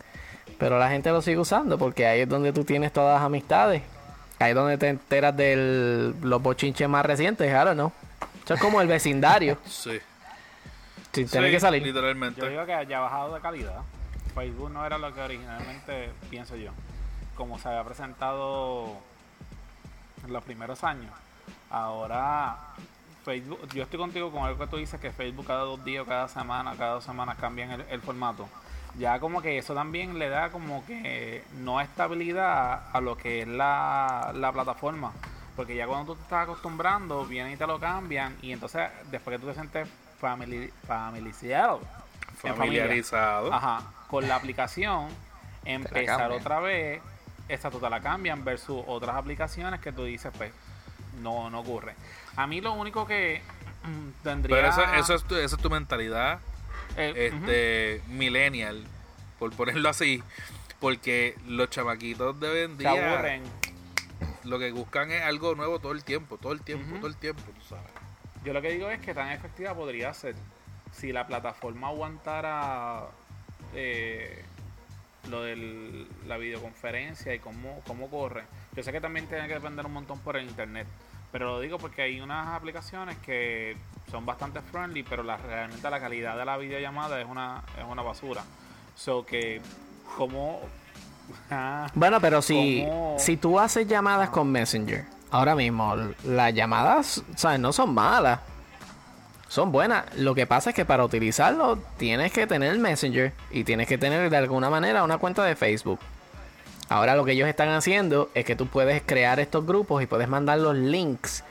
[0.58, 3.82] Pero la gente lo sigue usando porque ahí es donde tú tienes todas las amistades.
[4.38, 7.92] Ahí es donde te enteras de los bochinches más recientes, claro, ¿no?
[8.44, 9.58] Eso es como el vecindario.
[9.66, 9.98] sí.
[11.12, 11.82] Sin tener que salir.
[11.82, 12.40] Literalmente.
[12.40, 13.82] Yo digo que haya bajado de calidad.
[14.34, 16.70] Facebook no era lo que originalmente pienso yo.
[17.34, 18.96] Como se había presentado
[20.24, 21.10] en los primeros años.
[21.70, 22.56] Ahora
[23.28, 26.28] Facebook, yo estoy contigo con algo que tú dices que Facebook cada dos días, cada
[26.28, 28.48] semana, cada dos semanas cambian el, formato.
[28.98, 33.48] Ya como que eso también le da como que no estabilidad a lo que es
[33.48, 35.12] la, la plataforma.
[35.56, 38.34] Porque ya cuando tú te estás acostumbrando, vienen y te lo cambian.
[38.40, 39.86] Y entonces, después que tú te sientes
[40.18, 41.82] familiarizado,
[42.40, 45.08] familiarizado ajá, con la aplicación,
[45.66, 47.02] empezar otra vez,
[47.46, 50.50] esa tú te la cambian versus otras aplicaciones que tú dices, pues,
[51.18, 51.94] no, no ocurre.
[52.36, 53.42] A mí lo único que
[53.84, 54.56] mm, tendría...
[54.56, 56.40] Pero eso, eso es tu, esa es tu mentalidad
[56.96, 58.84] eh, este, millennial,
[59.38, 60.22] por ponerlo así,
[60.80, 62.92] porque los chamaquitos deben día...
[62.92, 63.42] Se aburren
[64.48, 67.42] lo que buscan es algo nuevo todo el tiempo, todo el tiempo, todo el tiempo,
[67.42, 67.84] tú sabes.
[68.44, 70.34] Yo lo que digo es que tan efectiva podría ser
[70.92, 73.06] si la plataforma aguantara
[73.74, 74.44] eh,
[75.28, 78.44] lo de la videoconferencia y cómo, cómo corre.
[78.74, 80.86] Yo sé que también tiene que depender un montón por el internet,
[81.32, 83.76] pero lo digo porque hay unas aplicaciones que
[84.10, 88.02] son bastante friendly, pero la, realmente la calidad de la videollamada es una, es una
[88.02, 88.42] basura.
[88.94, 89.60] So que
[90.16, 90.60] como
[91.94, 92.86] bueno, pero si,
[93.18, 97.60] si tú haces llamadas con Messenger, ahora mismo las llamadas, ¿sabes?
[97.60, 98.40] No son malas.
[99.48, 100.04] Son buenas.
[100.16, 104.28] Lo que pasa es que para utilizarlo tienes que tener Messenger y tienes que tener
[104.28, 105.98] de alguna manera una cuenta de Facebook.
[106.88, 110.28] Ahora lo que ellos están haciendo es que tú puedes crear estos grupos y puedes
[110.28, 111.44] mandar los links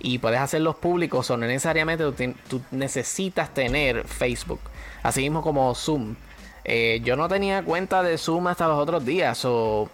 [0.00, 4.60] y puedes hacerlos públicos o no necesariamente tú, tú necesitas tener Facebook.
[5.02, 6.16] Así mismo como Zoom.
[6.64, 9.44] Eh, yo no tenía cuenta de Zoom hasta los otros días.
[9.44, 9.88] O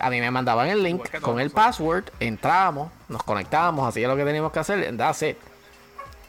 [0.00, 4.24] a mí me mandaban el link con el password, entrábamos, nos conectábamos, hacía lo que
[4.24, 5.36] teníamos que hacer, that's it.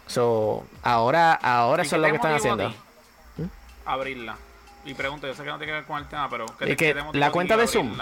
[0.08, 2.70] So, ahora, ahora eso es lo que están haciendo.
[2.70, 3.44] ¿Mm?
[3.86, 4.38] Abrirla.
[4.88, 7.32] Y pregunto, yo sé que no tiene que ver con el tema, pero que la
[7.32, 8.00] cuenta de Zoom.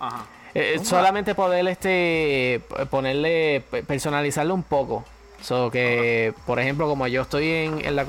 [0.00, 0.26] Ajá.
[0.54, 5.04] Eh, eh, solamente poder este ponerle personalizarlo un poco.
[5.40, 8.04] So que, por ejemplo, como yo estoy en, en la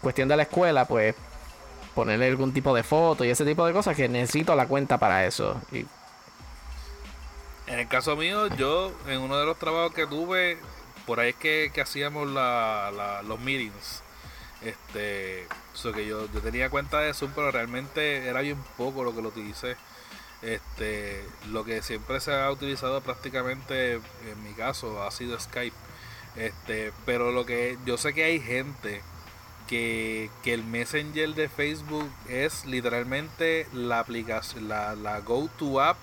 [0.00, 1.14] cuestión de la escuela, pues
[1.94, 5.24] ponerle algún tipo de foto y ese tipo de cosas que necesito la cuenta para
[5.26, 5.60] eso.
[5.72, 5.86] Y...
[7.66, 10.58] En el caso mío, yo en uno de los trabajos que tuve,
[11.06, 14.02] por ahí es que, hacíamos los meetings.
[14.62, 15.46] Este,
[15.82, 19.28] que yo, yo tenía cuenta de Zoom, pero realmente era bien poco lo que lo
[19.28, 19.76] utilicé.
[20.42, 25.76] Este, lo que siempre se ha utilizado prácticamente, en mi caso, ha sido Skype.
[26.36, 29.02] Este, pero lo que yo sé que hay gente
[29.66, 35.98] que, el Messenger de Facebook es literalmente la aplicación, la, la go-to app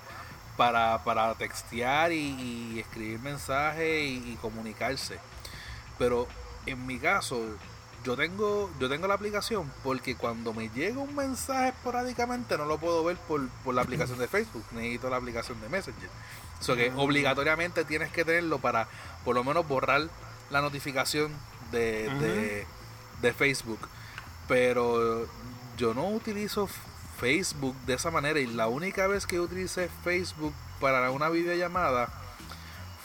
[0.58, 5.20] para, para textear y, escribir mensajes y, comunicarse.
[5.98, 6.28] Pero
[6.66, 7.42] en mi caso,
[8.06, 12.78] yo tengo, yo tengo la aplicación porque cuando me llega un mensaje esporádicamente no lo
[12.78, 16.10] puedo ver por, por la aplicación de Facebook, necesito la aplicación de Messenger.
[16.62, 16.98] O que ah.
[16.98, 18.88] obligatoriamente tienes que tenerlo para
[19.26, 20.08] por lo menos borrar
[20.52, 21.34] la notificación
[21.72, 22.66] de,
[23.22, 23.80] de Facebook.
[24.48, 25.28] Pero
[25.76, 26.70] yo no utilizo
[27.20, 32.10] Facebook de esa manera y la única vez que utilicé Facebook para una videollamada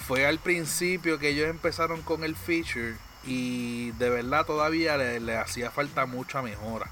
[0.06, 5.70] fue al principio que ellos empezaron con el feature y de verdad todavía le, hacía
[5.70, 6.86] falta mucha mejora.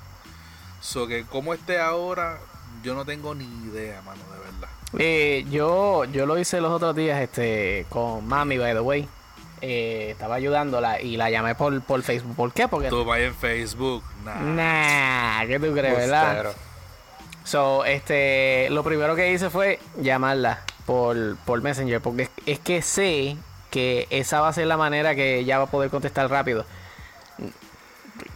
[0.80, 2.38] So que como esté ahora,
[2.82, 4.68] yo no tengo ni idea, mano, de verdad.
[4.98, 9.08] Eh, yo, yo lo hice los otros días este con Mami, by the way.
[9.60, 12.36] Eh, estaba ayudándola y la llamé por, por Facebook.
[12.36, 12.68] ¿Por qué?
[12.68, 12.88] Porque.
[12.88, 14.04] Tú vas en Facebook.
[14.24, 14.40] Nah.
[14.40, 16.54] Nah, ¿qué tú crees, verdad?
[17.48, 23.38] So, este, lo primero que hice fue llamarla por, por Messenger, porque es, que sé
[23.70, 26.64] que esa va a ser la manera que ella va a poder contestar rápido.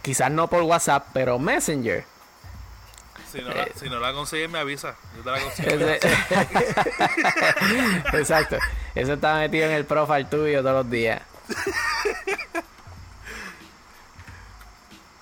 [0.01, 2.05] Quizás no por WhatsApp, pero Messenger.
[3.31, 4.95] Si no, la, si no la consigues, me avisa.
[5.17, 5.69] Yo te la consigo.
[8.19, 8.57] Exacto.
[8.93, 11.21] Eso está metido en el profile tuyo todos los días.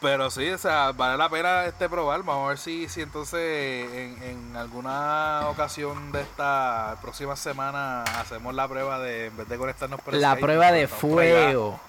[0.02, 2.24] Pero sí, o sea, vale la pena este probar.
[2.24, 3.40] Vamos a ver si, si entonces
[3.94, 9.58] en, en alguna ocasión de esta próxima semana hacemos la prueba de, en vez de
[9.60, 11.80] conectarnos por La prueba de fuego.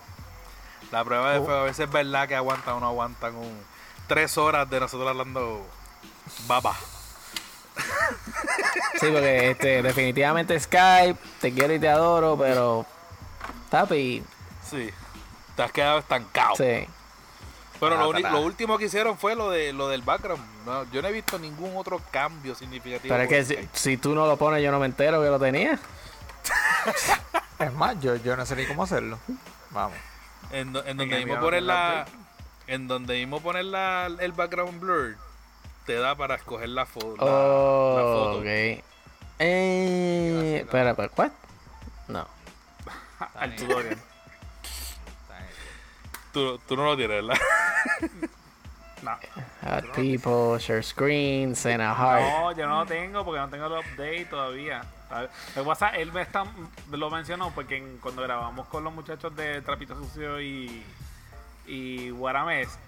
[0.90, 3.58] La prueba de fuego a veces es verdad que aguantan o no aguantan un
[4.06, 5.66] tres horas de nosotros hablando
[6.46, 6.74] baba.
[9.00, 12.86] Sí, porque este, definitivamente Skype, te quiero y te adoro, pero
[13.68, 14.22] Tapi.
[14.70, 14.90] Sí.
[15.56, 16.54] Te has quedado estancado.
[16.56, 16.86] Sí.
[17.88, 20.42] Pero lo, lo último que hicieron fue lo de lo del background.
[20.64, 23.12] No, yo no he visto ningún otro cambio significativo.
[23.14, 25.38] Pero es que si, si tú no lo pones, yo no me entero que lo
[25.38, 25.78] tenía.
[27.58, 29.18] Es más, yo, yo no sé ni cómo hacerlo.
[29.70, 29.96] Vamos.
[30.50, 32.06] En, do- en En donde mismo poner la
[32.66, 35.16] en donde mismo poner la, el background blur
[35.86, 38.38] te da para escoger la, fo- la, la Oh, foto.
[38.38, 38.46] ok.
[39.38, 41.30] Eh, espera, pero ¿what?
[42.08, 42.26] No.
[43.34, 43.98] Al tutorial.
[46.32, 47.40] Tú, tú no lo tienes, ¿verdad?
[49.02, 49.18] No.
[49.62, 52.22] Add people, share screen, send a heart.
[52.22, 54.84] No, yo no lo tengo porque no tengo el update todavía.
[55.54, 56.44] que pasa, él me está,
[56.88, 60.84] lo mencionó porque en- cuando grabamos con los muchachos de Trapito Sucio y,
[61.66, 62.78] y Guaramés,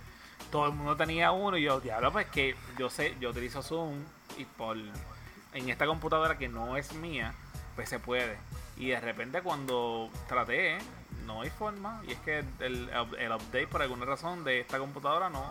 [0.53, 3.97] todo el mundo tenía uno y yo, diablo, pues que yo sé, yo utilizo Zoom
[4.39, 7.35] y por en esta computadora que no es mía,
[7.75, 8.37] pues se puede.
[8.77, 10.79] Y de repente cuando traté,
[11.27, 12.03] no hay forma.
[12.07, 15.45] Y es que el, el update por alguna razón de esta computadora no,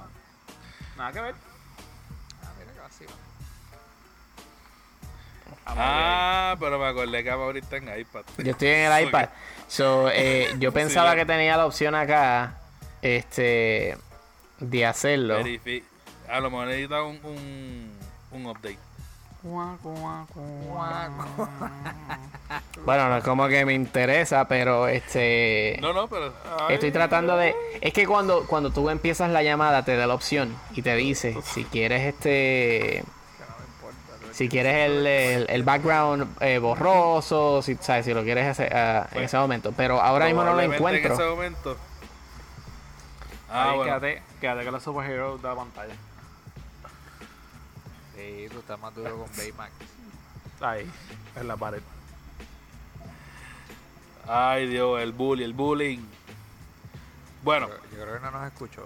[0.98, 1.36] nada que ver.
[2.44, 3.08] Ah, mira que vacío.
[5.66, 8.24] Ah, pero me acordé que ahorita en iPad.
[8.38, 9.30] Yo estoy en el iPad.
[9.68, 12.58] So, eh, yo pensaba que tenía la opción acá
[13.02, 13.98] este
[14.60, 15.38] de hacerlo.
[16.30, 17.92] A lo mejor necesita un, un,
[18.32, 18.80] un update.
[22.86, 26.34] Bueno, no es como que me interesa, pero este No, no, pero.
[26.70, 30.56] estoy tratando de es que cuando cuando tú empiezas la llamada te da la opción
[30.72, 33.04] y te dice si quieres este
[34.32, 39.08] si quieres el, el, el background eh, borroso, si sabes si lo quieres hacer, ah,
[39.12, 41.14] en ese momento, pero ahora mismo no lo Probablemente En encuentro.
[41.14, 41.78] ese momento.
[43.50, 43.84] Ah, Ahí, bueno.
[44.00, 45.94] quédate, quédate con los superheroes de la pantalla.
[48.16, 49.72] Sí, tú estás más duro con Baymax.
[50.62, 50.90] Ahí,
[51.36, 51.82] en la pared.
[54.28, 56.00] Ay, Dios, el bullying, el bullying.
[57.44, 58.86] Bueno, Yo, yo creo que no nos escuchó.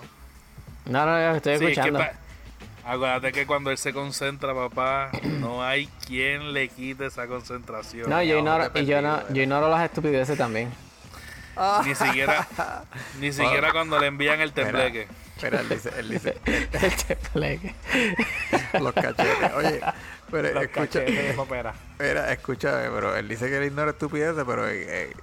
[0.86, 2.00] No, no, no, estoy sí, es que escuchando.
[2.00, 8.10] pa- acuérdate que cuando él se concentra, papá, no hay quien le quite esa concentración.
[8.10, 10.72] No, yo no, ignoro, y yo no, yo ignoro las estupideces también.
[11.86, 12.48] Ni siquiera,
[13.20, 15.08] ni siquiera cuando le envían el tembleque.
[15.36, 17.76] Espera, él dice, él dice El tembleque.
[18.80, 19.54] los cachetes.
[19.56, 19.82] Oye,
[20.32, 21.30] pero Los escucha, de
[22.34, 25.14] escúchame, pero él dice que él ignora estupideces, pero en, en-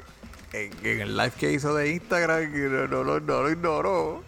[0.52, 4.24] en- en el live que hizo de Instagram no, no lo- no lo ignoró.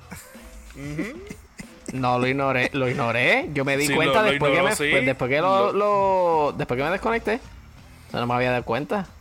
[1.93, 3.49] No lo ignoré, lo ignoré.
[3.55, 4.91] Yo me di Sí, cuenta lo- lo después, ignoró, que me, sí.
[4.93, 7.41] pues, después que lo, Lo- lo- después que me desconecté.
[8.09, 9.07] O sea, no me había dado cuenta.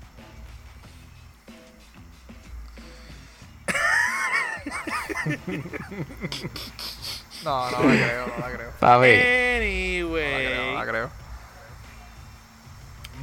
[7.44, 8.72] No, no la creo, no la creo.
[8.80, 8.80] Papi.
[8.80, 10.76] No la creo, no Anyway.
[10.76, 11.10] la creo.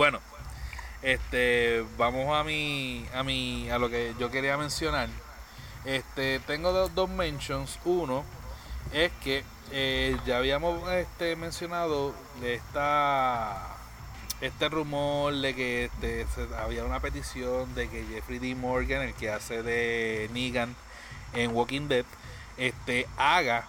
[0.03, 0.19] Bueno,
[1.03, 5.09] este, vamos a mi, a mi, a lo que yo quería mencionar.
[5.85, 7.79] Este, tengo dos, mentions.
[7.85, 8.25] Uno
[8.93, 13.77] es que eh, ya habíamos este, mencionado esta,
[14.41, 18.57] este rumor de que este, había una petición de que Jeffrey D.
[18.57, 20.75] Morgan, el que hace de Negan
[21.33, 22.07] en Walking Dead,
[22.57, 23.69] este, haga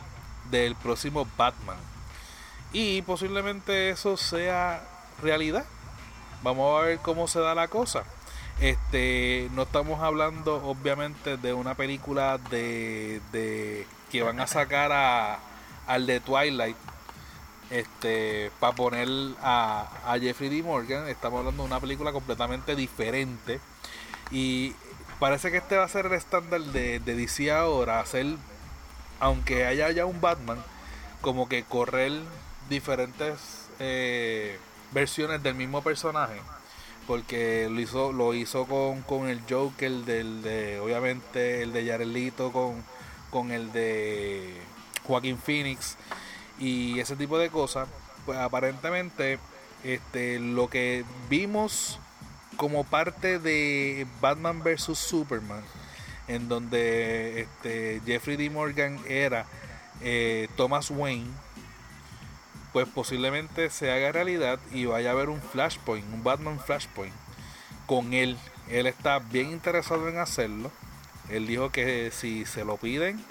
[0.50, 1.78] del próximo Batman.
[2.72, 4.84] Y posiblemente eso sea
[5.22, 5.66] realidad.
[6.44, 8.04] Vamos a ver cómo se da la cosa.
[8.60, 15.40] Este, no estamos hablando obviamente de una película de, de que van a sacar a,
[15.88, 16.78] al de Twilight
[17.72, 19.08] este para poner
[19.42, 20.62] a, a Jeffrey D.
[20.64, 21.08] Morgan.
[21.08, 23.62] Estamos hablando de una película completamente diferente.
[24.30, 24.76] Y
[25.20, 28.36] parece que este va a ser el estándar de, de DC ahora, hacer,
[29.22, 30.62] aunque haya ya un Batman,
[31.22, 32.12] como que correr
[32.70, 34.60] diferentes eh,
[34.94, 36.40] versiones del mismo personaje
[37.08, 42.08] porque lo hizo lo hizo con, con el Joker del de obviamente el de Jared
[42.08, 42.84] Leto con,
[43.30, 44.54] con el de
[45.04, 45.98] Joaquín Phoenix
[46.60, 47.88] y ese tipo de cosas
[48.26, 49.40] pues aparentemente
[49.84, 52.00] este lo que vimos
[52.56, 55.64] como parte de Batman vs Superman
[56.28, 58.50] en donde este Jeffrey D.
[58.50, 59.46] Morgan era
[60.02, 61.28] eh, Thomas Wayne
[62.74, 67.14] pues posiblemente se haga realidad y vaya a haber un Flashpoint, un Batman Flashpoint
[67.86, 68.36] con él.
[68.70, 70.72] Él está bien interesado en hacerlo.
[71.30, 73.24] Él dijo que si se lo piden,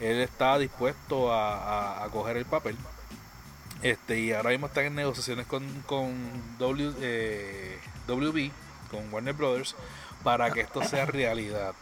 [0.00, 2.76] él está dispuesto a, coger el papel.
[3.82, 6.14] Este, y ahora mismo están en negociaciones con, con
[6.58, 8.50] W, eh, WB,
[8.90, 9.74] con Warner Brothers,
[10.22, 11.74] para que esto sea realidad.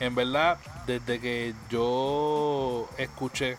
[0.00, 3.58] En verdad, desde que yo escuché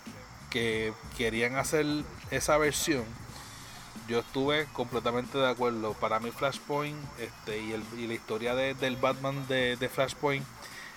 [0.49, 1.85] que querían hacer
[2.35, 3.05] esa versión,
[4.07, 5.93] yo estuve completamente de acuerdo.
[5.93, 10.45] Para mí Flashpoint este, y, el, y la historia de, del Batman de, de, Flashpoint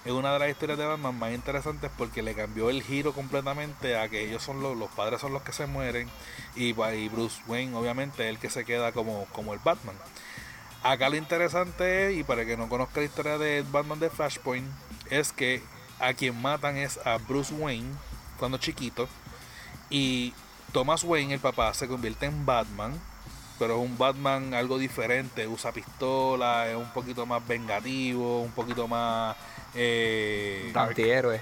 [0.04, 3.98] es una de las historias de Batman más interesantes porque le cambió el giro completamente
[3.98, 6.08] a que ellos son los, los padres son los que se mueren
[6.54, 9.96] y, y Bruce Wayne obviamente es el que se queda como, como el Batman.
[10.82, 14.66] Acá lo interesante es, y para que no conozca la historia de Batman de Flashpoint,
[15.10, 15.62] es que
[15.98, 17.92] a quien matan es a Bruce Wayne
[18.38, 19.08] cuando chiquito
[19.90, 20.34] y
[20.72, 22.92] Thomas Wayne, el papá, se convierte en Batman,
[23.58, 28.86] pero es un Batman algo diferente, usa pistola, es un poquito más vengativo, un poquito
[28.86, 29.36] más...
[29.74, 31.40] Eh, antihéroe.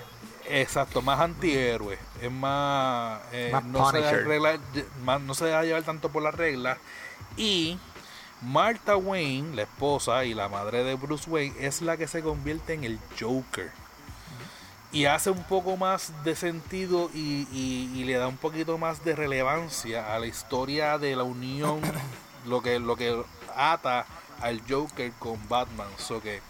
[0.49, 3.21] Exacto, más antihéroe, es más...
[3.33, 4.59] Eh, no, se deja
[5.05, 6.79] más, no se deja llevar tanto por las reglas.
[7.37, 7.79] Y...
[8.43, 12.75] Martha Wayne, la esposa y la madre de Bruce Wayne, es la que se convierte
[12.75, 13.73] en el Joker
[14.95, 20.15] y hace un poco más de sentido y, le da un poquito más de relevancia
[20.15, 21.81] a la historia de la unión,
[22.47, 23.21] lo que, lo que
[23.57, 24.07] ata
[24.41, 25.89] al Joker con Batman.
[25.99, 26.41] So que,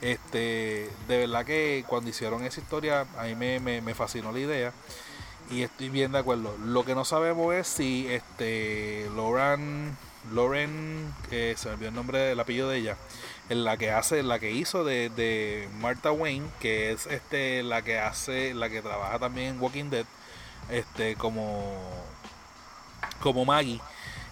[0.00, 4.72] este, de verdad que cuando hicieron esa historia, a mí me, me, fascinó la idea
[5.48, 6.56] y estoy bien de acuerdo.
[6.58, 9.96] Lo que no sabemos es si este Lauren,
[10.32, 12.96] Lauren, que se me olvidó el nombre, del apellido de ella,
[13.48, 17.98] la que hace, la que hizo de, de Martha Wayne, que es este la que
[17.98, 20.06] hace, la que trabaja también en Walking Dead,
[20.70, 21.74] este como
[23.20, 23.80] como Maggie,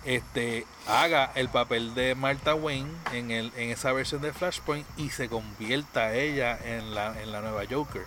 [0.05, 5.11] este haga el papel de Martha Wayne en el en esa versión de Flashpoint y
[5.11, 8.07] se convierta ella en la en la nueva Joker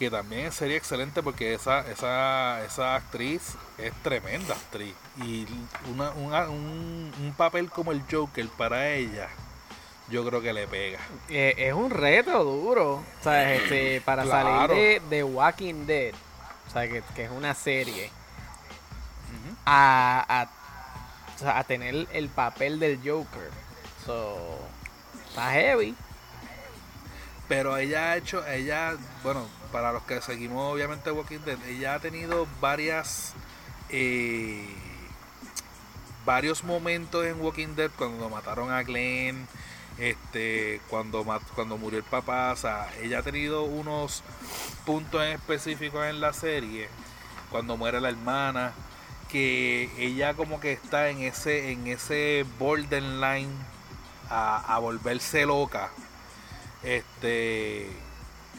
[0.00, 4.94] que también sería excelente porque esa, esa, esa actriz es tremenda actriz.
[5.22, 5.46] Y
[5.94, 9.28] una, un, un, papel como el Joker para ella
[10.10, 10.98] yo creo que le pega.
[11.28, 13.62] Eh, es un reto duro, ¿sabes?
[13.62, 16.12] Este, para salir de, Walking Dead,
[16.68, 18.10] o sea, que, es una serie,
[19.64, 20.48] a,
[21.44, 23.50] a, tener el papel del Joker.
[24.04, 24.58] So,
[25.28, 25.94] está heavy.
[27.48, 31.98] Pero ella ha hecho, ella, bueno, para los que seguimos obviamente Walking Dead, ella ha
[31.98, 33.34] tenido varias...
[33.88, 34.76] Eh,
[36.24, 39.48] varios momentos en Walking Dead cuando mataron a Glenn,
[40.00, 44.22] este cuando cuando murió el papá, o sea, ella ha tenido unos
[44.86, 46.88] puntos específicos en la serie,
[47.50, 48.72] cuando muere la hermana,
[49.28, 53.50] que ella como que está en ese en ese borderline
[54.28, 55.90] a, a volverse loca.
[56.82, 57.90] Este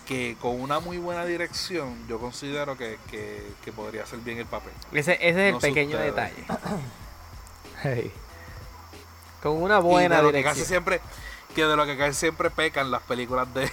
[0.06, 4.74] que con una muy buena dirección yo considero que, que, podría ser bien el papel.
[4.92, 6.46] Ese, ese es el pequeño detalle.
[9.42, 10.54] Con una buena dirección.
[10.54, 11.02] casi siempre,
[11.52, 13.70] que de lo que caen siempre pecan las películas de.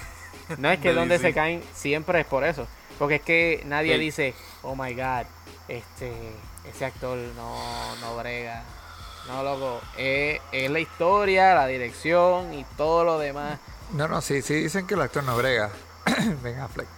[0.57, 2.67] No es que donde se caen siempre es por eso.
[2.99, 5.27] Porque es que nadie dice, oh my god,
[5.69, 6.11] este,
[6.65, 8.65] ese actor no, no brega.
[9.29, 9.81] No, loco.
[9.97, 13.59] Es, es la historia, la dirección y todo lo demás.
[13.93, 15.71] No, no, sí, sí dicen que el actor no brega.
[16.43, 16.89] Venga, Fleck.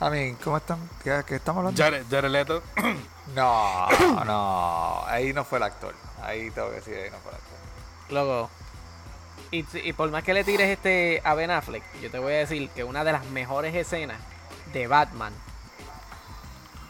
[0.00, 0.78] A mí, ¿cómo están?
[1.02, 1.82] ¿Qué, estamos hablando?
[2.08, 2.62] Jared, Leto.
[3.34, 3.88] no,
[4.24, 5.04] no.
[5.06, 5.94] Ahí no fue el actor.
[6.22, 7.58] Ahí tengo que decir, ahí no fue el actor.
[8.10, 8.50] Loco,
[9.50, 12.68] y, por más que le tires este a Ben Affleck, yo te voy a decir
[12.70, 14.18] que una de las mejores escenas
[14.72, 15.32] de Batman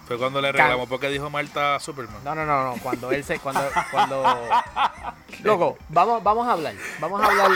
[0.09, 2.25] fue cuando le reclamó porque dijo Marta a Superman.
[2.25, 2.83] No, no, no, no.
[2.83, 3.39] Cuando él se.
[3.41, 3.61] Cuando.
[3.91, 4.25] cuando...
[5.43, 6.75] Loco, vamos, vamos a hablar.
[6.99, 7.51] Vamos a hablar.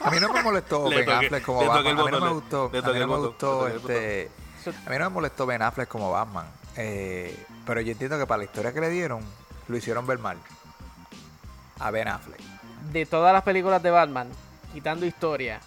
[0.00, 1.98] A mí no me molestó Ben Affleck como Batman.
[1.98, 2.64] A mí no me gustó.
[2.66, 4.30] a mí no me gustó este.
[4.66, 6.44] A mí no me molestó Ben Affleck como Batman.
[6.76, 9.24] Eh, pero yo entiendo que para la historia que le dieron,
[9.66, 10.36] lo hicieron ver mal.
[11.78, 12.49] A Ben Affleck
[12.92, 14.28] de todas las películas de Batman,
[14.72, 15.60] quitando historia,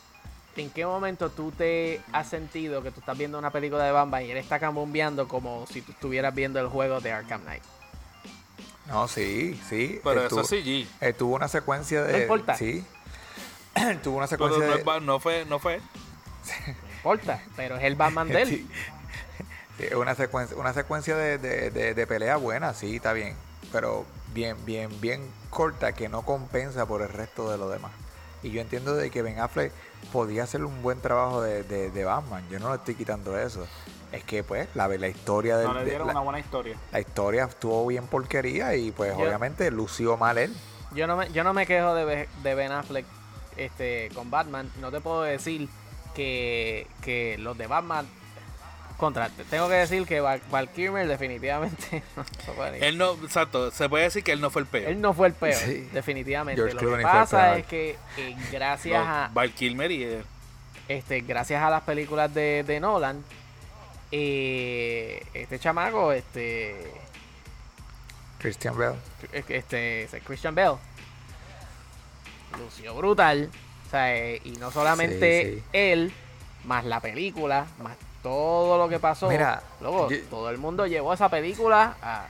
[0.55, 4.23] ¿en qué momento tú te has sentido que tú estás viendo una película de Batman
[4.23, 7.63] y él está cambiando como si tú estuvieras viendo el juego de Arkham Knight?
[8.87, 9.99] No, sí, sí.
[10.03, 11.15] Pero eso sí, G.
[11.15, 12.13] tuvo una secuencia de.
[12.13, 12.55] No importa.
[12.55, 12.85] Sí.
[14.03, 15.01] tuvo una secuencia de.
[15.01, 15.77] No, fue, no fue.
[16.67, 18.67] no importa, pero es el Batman de él.
[19.97, 23.35] Una secuencia, una secuencia de, de, de pelea buena, sí, está bien.
[23.71, 27.91] Pero bien, bien, bien corta que no compensa por el resto de lo demás.
[28.41, 29.71] Y yo entiendo de que Ben Affleck
[30.11, 32.43] podía hacer un buen trabajo de, de, Batman.
[32.49, 33.65] Yo no le estoy quitando eso.
[34.11, 36.75] Es que pues la, la historia de, no le dieron una buena historia.
[36.91, 40.53] La historia estuvo bien porquería y pues obviamente lució mal él.
[40.93, 43.05] Yo no me, yo no me quejo de, de Ben Affleck
[43.55, 44.69] este, con Batman.
[44.81, 45.69] No te puedo decir
[46.13, 48.05] que, que los de Batman
[49.03, 54.23] contra, tengo que decir que Val, Kilmer definitivamente no Él no, exacto, se puede decir
[54.23, 54.91] que él no fue el peor.
[54.91, 56.73] Él no fue el peor, definitivamente.
[56.73, 60.23] Lo que pasa es que eh, gracias a Val Kilmer y
[60.87, 63.25] este, gracias a las películas de, de Nolan,
[64.09, 66.93] Y este chamaco, este.
[68.39, 68.93] Christian Bell.
[69.33, 70.75] Este, Christian Bell.
[72.57, 73.49] Lució brutal.
[73.85, 76.13] O sea, eh, y no solamente él,
[76.63, 79.27] más la película, más todo lo que pasó.
[79.29, 82.25] Mira, luego todo el mundo llevó esa película a.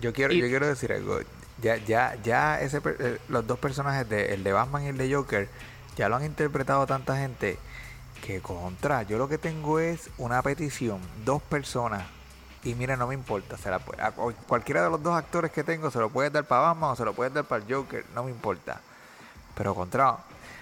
[0.00, 1.20] Yo quiero, yo quiero decir algo.
[1.62, 5.14] Ya, ya, ya ese, eh, los dos personajes, de, el de Batman y el de
[5.14, 5.48] Joker,
[5.96, 7.58] ya lo han interpretado tanta gente
[8.22, 9.04] que contra.
[9.04, 12.04] Yo lo que tengo es una petición, dos personas.
[12.64, 13.56] Y mira, no me importa.
[13.56, 16.90] Se la, cualquiera de los dos actores que tengo se lo puede dar para Batman
[16.90, 18.04] o se lo puede dar para el Joker.
[18.14, 18.80] No me importa.
[19.54, 20.18] Pero contra,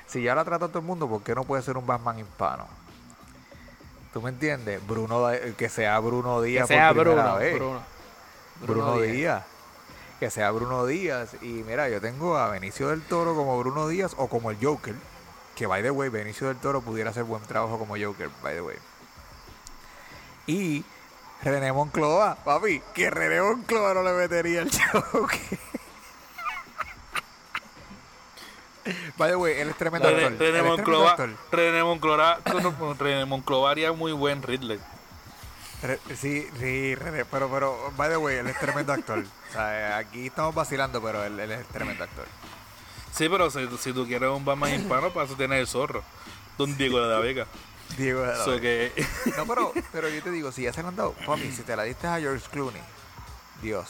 [0.07, 2.68] si ya la trata todo el mundo, ¿por qué no puede ser un Batman hispano?
[4.15, 4.81] ¿Tú me entiendes?
[4.87, 5.27] Bruno,
[5.59, 6.69] que sea Bruno Díaz.
[6.69, 7.83] Que sea Bruno, Bruno,
[8.61, 9.01] Bruno.
[9.01, 9.45] Díaz.
[10.21, 11.35] Que sea Bruno Díaz.
[11.43, 14.95] Y mira, yo tengo a Benicio del Toro como Bruno Díaz o como el Joker.
[15.57, 18.61] Que, by the way, Benicio del Toro pudiera hacer buen trabajo como Joker, by the
[18.61, 18.77] way.
[20.47, 20.85] Y
[21.43, 25.59] René Moncloa, papi, que René Moncloa no le metería el Joker.
[29.16, 30.39] By the way, él es tremendo actor.
[30.39, 31.16] René Moncloa,
[31.51, 32.41] René Moncloa,
[32.99, 34.80] René Moncloa haría muy buen Ridley.
[36.16, 39.18] sí, sí, René, pero, pero, by the way, él es tremendo actor.
[39.18, 42.26] O sea, aquí estamos vacilando, pero él, él es tremendo actor.
[43.12, 46.03] Sí, pero si, si tú quieres un Batman hispano, para eso tienes el zorro.
[46.59, 47.47] Don Diego de la Vega.
[47.97, 48.91] Diego de la Vega.
[49.37, 51.85] No, pero, pero yo te digo, si ya se han dado, papi, si te la
[51.85, 52.82] diste a George Clooney,
[53.62, 53.89] Dios.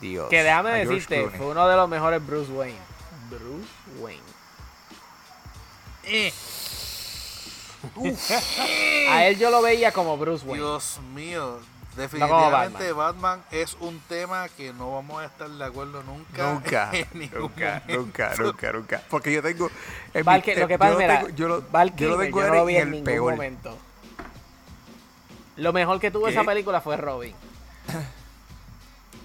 [0.00, 0.28] Dios.
[0.28, 2.95] Que déjame decirte, fue uno de los mejores Bruce Wayne.
[3.30, 3.68] Bruce
[4.00, 4.22] Wayne.
[6.04, 6.32] Eh.
[9.10, 10.58] a él yo lo veía como Bruce Wayne.
[10.64, 11.60] Dios mío,
[11.96, 13.42] Definitivamente Batman.
[13.50, 16.52] es un tema que no vamos a estar de acuerdo nunca.
[16.52, 19.02] Nunca, nunca, nunca, nunca, nunca.
[19.08, 19.70] Porque yo tengo...
[20.12, 21.64] lo que pasa, yo, lo,
[21.96, 23.32] yo lo tengo no vi en, ningún peor.
[23.32, 23.76] momento.
[25.56, 27.34] Lo mejor que tuvo esa película fue Robin.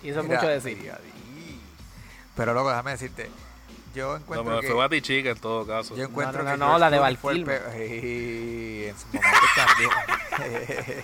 [0.03, 0.91] Y eso es mucho decir.
[2.35, 3.29] Pero luego déjame decirte,
[3.93, 4.67] yo encuentro no, que...
[4.67, 5.95] fue Chica en todo caso.
[5.95, 7.61] Yo encuentro no, no, que no, la de Val Kilmer.
[7.75, 11.03] en su momento también.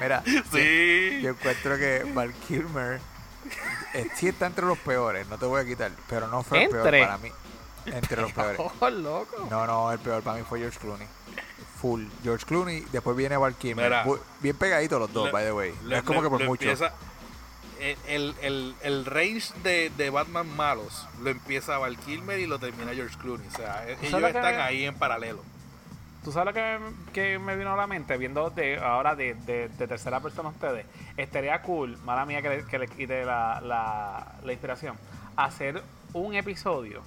[0.00, 1.20] Mira, sí.
[1.22, 3.00] yo, encuentro que Val Kilmer
[3.94, 6.70] eh, sí está entre los peores, no te voy a quitar, pero no fue el
[6.70, 7.30] peor para mí.
[7.86, 8.58] Entre los peores.
[8.58, 9.46] Oh, loco.
[9.50, 11.06] No, no, el peor para mí fue George Clooney.
[11.80, 12.04] Full.
[12.22, 13.92] George Clooney, después viene Val Kilmer.
[14.40, 15.74] Bien pegaditos los dos, by the way.
[15.84, 16.68] No es como que por mucho
[18.06, 22.92] el, el, el range de, de, Batman malos lo empieza Val Kilmer y lo termina
[22.92, 23.46] George Clooney.
[23.46, 25.42] O sea, ellos están ahí en paralelo.
[26.24, 26.78] ¿Tú sabes lo que,
[27.12, 30.84] que, me vino a la mente viendo de, ahora de, de, tercera persona a ustedes?
[31.16, 34.96] Estaría cool, mala mía que le, que le quite la, la, la inspiración,
[35.36, 37.02] hacer un episodio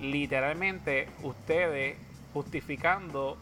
[0.00, 1.96] literalmente ustedes
[2.32, 3.38] justificando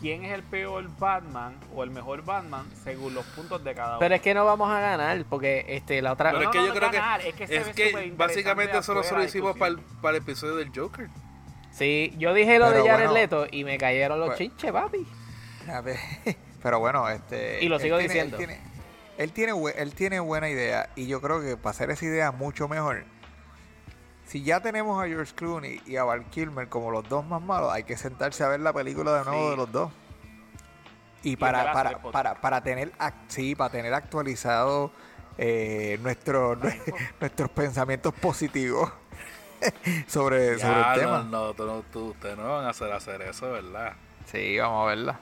[0.00, 3.98] quién es el peor Batman o el mejor Batman según los puntos de cada uno.
[4.00, 6.32] Pero es que no vamos a ganar porque este la otra.
[6.32, 9.74] Pero es que yo creo que es que, básicamente eso lo hicimos para
[10.10, 11.08] el, episodio del Joker.
[11.70, 15.06] Sí, yo dije lo de Jared Leto y me cayeron los pues, chinches, papi.
[15.68, 15.98] A ver,
[16.62, 17.64] pero bueno, este.
[17.64, 18.36] Y lo sigo diciendo.
[18.36, 18.60] él, tiene,
[19.18, 22.68] él, tiene, él tiene buena idea y yo creo que para hacer esa idea mucho
[22.68, 23.04] mejor
[24.26, 27.72] si ya tenemos a George Clooney y a Val Kilmer como los dos más malos,
[27.72, 29.92] hay que sentarse a ver la película de nuevo de los dos.
[31.22, 32.92] Y para, para, para, para, tener
[33.28, 34.90] sí, para tener actualizado
[35.38, 36.56] eh, nuestro,
[37.20, 38.92] nuestros pensamientos positivos
[40.06, 41.26] sobre, sobre el tema.
[41.30, 43.94] No, no, tú, ustedes no van a hacer hacer eso, ¿verdad?
[44.26, 45.20] Sí, vamos a verla.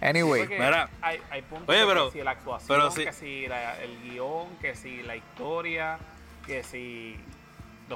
[0.00, 4.48] Anyway, Mira, hay, hay puntos Oye, pero, que si la actuación, que si el guion,
[4.60, 5.98] que si la historia,
[6.44, 7.16] que si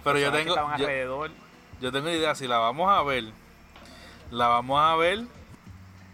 [0.04, 0.54] pero yo tengo,
[1.80, 3.24] yo, tengo idea, si la vamos a ver,
[4.30, 5.24] la vamos a ver,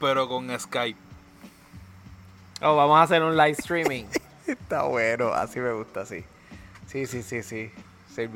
[0.01, 0.99] pero con Skype.
[2.61, 4.05] Oh, vamos a hacer un live streaming.
[4.47, 6.25] Está bueno, así me gusta, sí.
[6.87, 7.71] Sí, sí, sí, sí.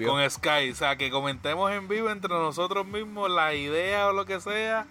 [0.05, 4.25] Con Skype, o sea, que comentemos en vivo entre nosotros mismos la idea o lo
[4.25, 4.87] que sea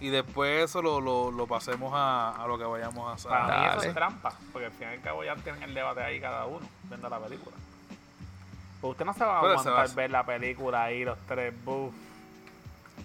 [0.00, 3.30] y después eso lo, lo, pasemos a, lo que vayamos a hacer.
[3.30, 6.02] Para mí eso es trampa, porque al fin y al cabo ya tienen el debate
[6.02, 7.56] ahí cada uno, viendo la película.
[8.80, 11.92] Pues usted no se va a aguantar ver la película ahí, los tres buff.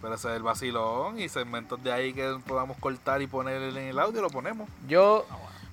[0.01, 3.77] Pero ese es el vacilón y segmentos de ahí que podamos cortar y poner en
[3.77, 4.67] el audio, lo ponemos.
[4.87, 5.25] Yo.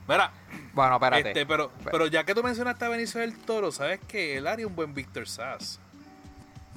[0.07, 0.31] Mira.
[0.73, 1.29] Bueno, espérate.
[1.29, 4.67] Este, pero, pero ya que tú mencionaste a Benicio del Toro, ¿sabes que Él haría
[4.67, 5.81] un buen Victor Sass.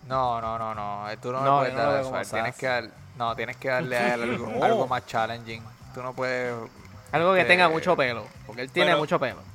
[0.07, 1.05] No, no, no, no.
[1.21, 2.35] Tú no, no puedes dar eso.
[2.35, 5.63] Tienes que dar, no, tienes que darle a él algo, algo, más challenging.
[5.93, 6.53] Tú no puedes.
[7.11, 8.25] Algo que tenga mucho pelo.
[8.45, 9.52] Porque él tiene mucho pelo.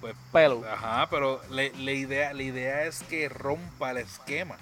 [0.00, 0.64] Pues, pelo.
[0.70, 4.56] Ajá, pero la, idea, la idea es que rompa el esquema.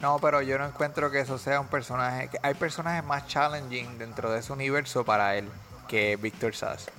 [0.00, 2.28] No, pero yo no encuentro que eso sea un personaje.
[2.28, 5.48] Que hay personajes más challenging dentro de ese universo para él
[5.88, 6.90] que Victor Sass.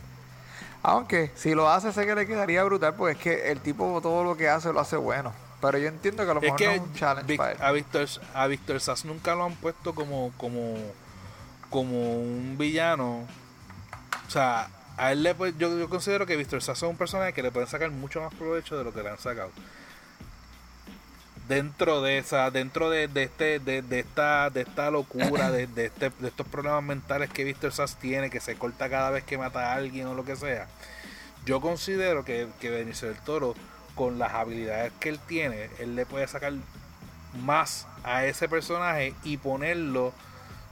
[0.82, 4.24] Aunque si lo hace, sé que le quedaría brutal, porque es que el tipo todo
[4.24, 5.34] lo que hace lo hace bueno.
[5.62, 7.58] Pero yo entiendo que a lo mejor no es un challenge para él.
[7.62, 10.76] A Victor, a Victor Sass nunca lo han puesto como, como,
[11.70, 13.26] como un villano.
[14.28, 14.68] O sea,
[14.98, 17.68] a él le, yo, yo considero que Víctor Sass es un personaje que le pueden
[17.68, 19.52] sacar mucho más provecho de lo que le han sacado.
[21.48, 26.10] Dentro de esa dentro de, este de, de, esta de esta locura de, de, este,
[26.10, 29.72] de estos problemas mentales que Víctor Sass tiene que se corta cada vez que mata
[29.72, 30.68] a alguien o lo que sea
[31.46, 33.54] yo considero que, que Benicio del Toro
[33.94, 36.54] con las habilidades que él tiene él le puede sacar
[37.44, 40.14] más a ese personaje y ponerlo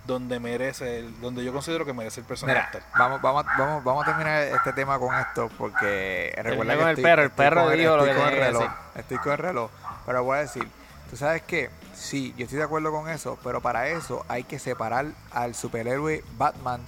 [0.06, 2.80] donde merece, donde yo considero que merece el personaje.
[2.98, 7.24] vamos, vamos, vamos, vamos a terminar este tema con esto porque recuerda que el perro,
[7.24, 9.72] el perro dijo lo que con el reloj, estoy con el reloj,
[10.06, 10.68] pero voy a decir,
[11.10, 14.60] tú sabes que sí, yo estoy de acuerdo con eso, pero para eso hay que
[14.60, 16.82] separar al superhéroe Batman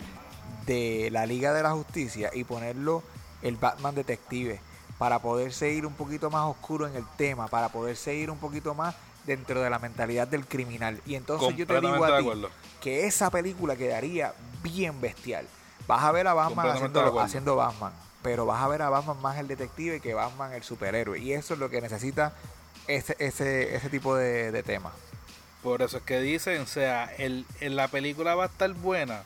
[0.65, 3.03] de la Liga de la Justicia y ponerlo
[3.41, 4.59] el Batman detective
[4.97, 8.73] para poder seguir un poquito más oscuro en el tema, para poder seguir un poquito
[8.73, 8.95] más
[9.25, 11.01] dentro de la mentalidad del criminal.
[11.05, 12.27] Y entonces yo te digo a ti
[12.81, 15.47] que esa película quedaría bien bestial.
[15.87, 19.37] Vas a ver a Batman haciendo, haciendo, Batman, pero vas a ver a Batman más
[19.37, 21.19] el detective que Batman el superhéroe.
[21.19, 22.33] Y eso es lo que necesita
[22.87, 24.91] ese, ese, ese tipo de, tema.
[25.61, 29.23] Por eso es que dicen, o sea, el, la película va a estar buena.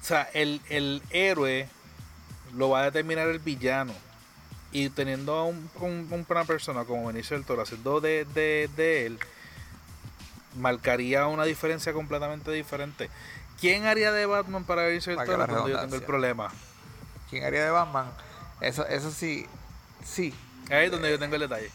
[0.00, 1.68] O sea, el, el héroe
[2.54, 3.92] lo va a determinar el villano
[4.72, 5.70] y teniendo a un,
[6.28, 9.18] una persona como Benicio del Toro haciendo de, de, él,
[10.56, 13.10] marcaría una diferencia completamente diferente.
[13.60, 16.50] ¿Quién haría de Batman para Benicio del Toro cuando yo tengo el problema?
[17.28, 18.10] ¿Quién haría de Batman?
[18.60, 19.46] Eso, eso sí,
[20.04, 20.34] sí.
[20.70, 21.70] Ahí es donde yo tengo el detalle.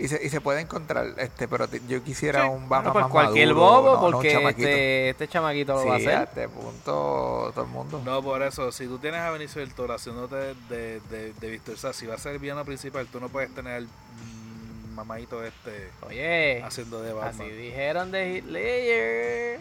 [0.00, 3.52] Y se, y se puede encontrar, este, pero yo quisiera un Batman pues más cualquier
[3.52, 6.16] bobo, porque este, este, chamaquito lo va a hacer.
[6.16, 8.00] a este punto todo el mundo.
[8.04, 11.76] No, por eso, si tú tienes a Benicio del Toro haciéndote de, de, de, Víctor
[11.76, 15.44] Sass, si va a ser el villano principal, tú no puedes tener al mm, mamadito
[15.44, 17.46] este Oye, haciendo de Batman.
[17.46, 19.60] Así dijeron de Hitler.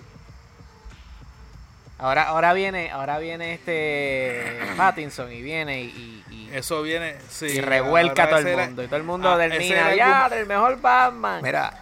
[2.00, 6.24] Ahora, ahora viene, ahora viene este Pattinson y viene y,
[6.54, 7.46] eso viene, sí.
[7.48, 8.84] Y revuelca a todo el mundo.
[8.84, 11.42] y todo el mundo ah, termina, ya, del mejor Batman.
[11.42, 11.74] Mira,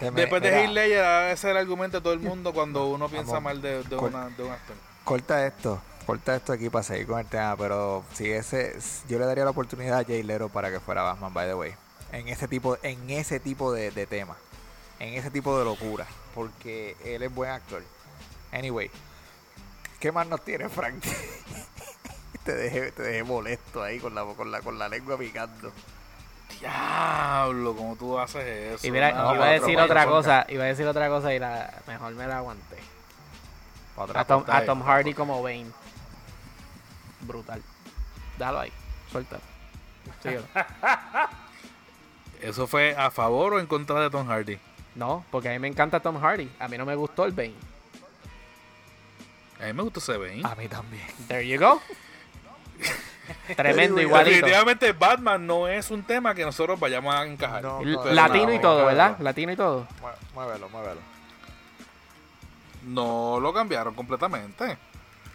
[0.00, 3.40] después de Heath Ledger, ese es el argumento de todo el mundo cuando uno piensa
[3.40, 4.76] mal de, de, una, de un actor.
[5.04, 9.26] Corta esto, corta esto aquí para seguir con el tema, pero si ese, yo le
[9.26, 11.74] daría la oportunidad a Jay Lero para que fuera Batman, by the way,
[12.12, 14.36] en ese tipo, en ese tipo de, de tema,
[14.98, 17.82] en ese tipo de locura, porque él es buen actor.
[18.52, 18.90] Anyway,
[19.98, 21.02] ¿qué más nos tiene Frank?
[22.44, 25.72] te dejé, te dejé molesto ahí con la, con la, con la lengua picando.
[26.60, 28.86] Diablo, ¿cómo tú haces eso?
[28.86, 32.14] Y mira, iba a decir otra cosa, iba a decir otra cosa y la mejor
[32.14, 32.78] me la aguanté.
[34.14, 35.70] A Tom, a Tom, Hardy como Bane.
[37.20, 37.62] Brutal.
[38.38, 38.72] Déjalo ahí,
[39.10, 39.42] suéltalo.
[42.40, 44.58] ¿Eso fue a favor o en contra de Tom Hardy?
[44.94, 46.50] No, porque a mí me encanta Tom Hardy.
[46.58, 47.54] A mí no me gustó el Bane.
[49.60, 50.42] A mí me gustó ese Bane.
[50.44, 51.06] A mí también.
[51.28, 51.80] There you go.
[53.56, 54.30] Tremendo, igualito.
[54.30, 57.64] Definitivamente Batman no es un tema que nosotros vayamos a encajar.
[58.04, 59.16] Latino y todo, ¿verdad?
[59.18, 59.86] Latino y todo.
[60.34, 61.00] Muévelo, muévelo.
[62.84, 64.76] No lo cambiaron completamente.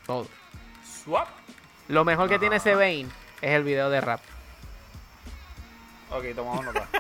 [0.06, 0.28] Todo.
[1.04, 1.28] Swap.
[1.88, 3.08] Lo mejor que tiene ese Bane
[3.42, 4.20] es el video de rap.
[6.12, 6.88] Ok, tomamos nota.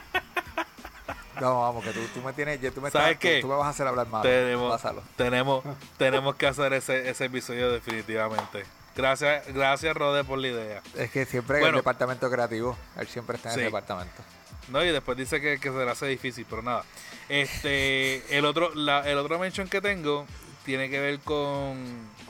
[1.39, 3.41] No, vamos, que tú, tú me tienes, tú me, ¿Sabes qué?
[3.41, 4.23] Tú, me vas a hacer hablar mal.
[4.23, 4.81] Tenemos,
[5.15, 5.63] tenemos,
[5.95, 8.65] tenemos que hacer ese, ese episodio definitivamente.
[8.97, 10.81] Gracias, gracias Rode por la idea.
[10.95, 14.23] Es que siempre en el departamento creativo, él siempre está en el departamento.
[14.69, 16.83] No, y después dice que, se le hace difícil, pero nada.
[17.29, 20.25] Este, el otro, la, el otro mention que tengo
[20.65, 21.77] tiene que ver con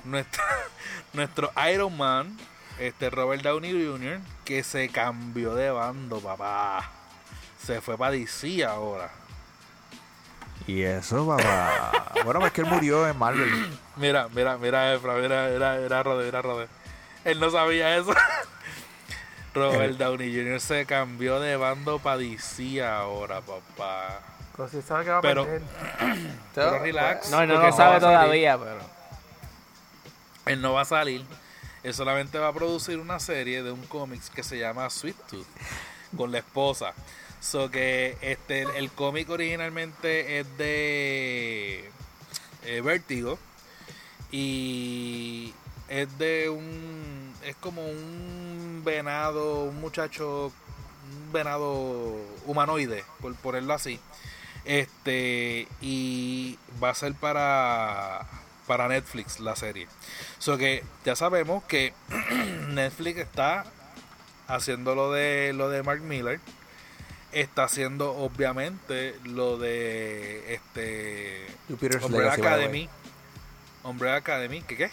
[0.03, 0.43] nuestro,
[1.13, 2.38] nuestro Iron Man,
[2.80, 6.91] este Robert Downey Jr., que se cambió de bando, papá.
[7.65, 9.09] Se fue para DC ahora.
[10.68, 12.11] Y eso, papá.
[12.26, 13.49] bueno, es que él murió en Marvel.
[13.95, 16.68] Mira, mira, mira, Efra, mira, mira, mira, Rode, mira, Rode.
[17.24, 18.13] Él no sabía eso.
[19.55, 19.97] Robert.
[19.97, 20.59] Downey Jr.
[20.59, 24.20] se cambió de bando para DC ahora, papá.
[24.55, 25.47] Pero si sabe que va a pero,
[26.53, 27.32] pero relax.
[27.32, 28.82] No, no lo sabe todavía, pero.
[30.45, 31.26] Él no va a salir.
[31.84, 35.47] Él solamente va a producir una serie de un cómics que se llama Sweet Tooth
[36.15, 36.93] con la esposa.
[37.39, 41.89] So que este el cómic originalmente es de
[42.63, 43.38] eh, Vértigo
[44.31, 45.53] y
[45.88, 50.51] es de un es como un venado, un muchacho
[51.07, 52.15] un venado
[52.45, 53.99] humanoide, por ponerlo así.
[54.65, 58.27] Este, y va a ser para,
[58.65, 59.88] para Netflix la serie.
[60.39, 61.93] So que ya sabemos que
[62.69, 63.65] Netflix está
[64.47, 66.39] haciendo lo de, lo de Mark Miller.
[67.39, 72.33] Está haciendo obviamente lo de este Jupiter's Umbrella.
[72.33, 72.89] Academy.
[73.83, 74.91] Umbrella Academy, ¿qué qué?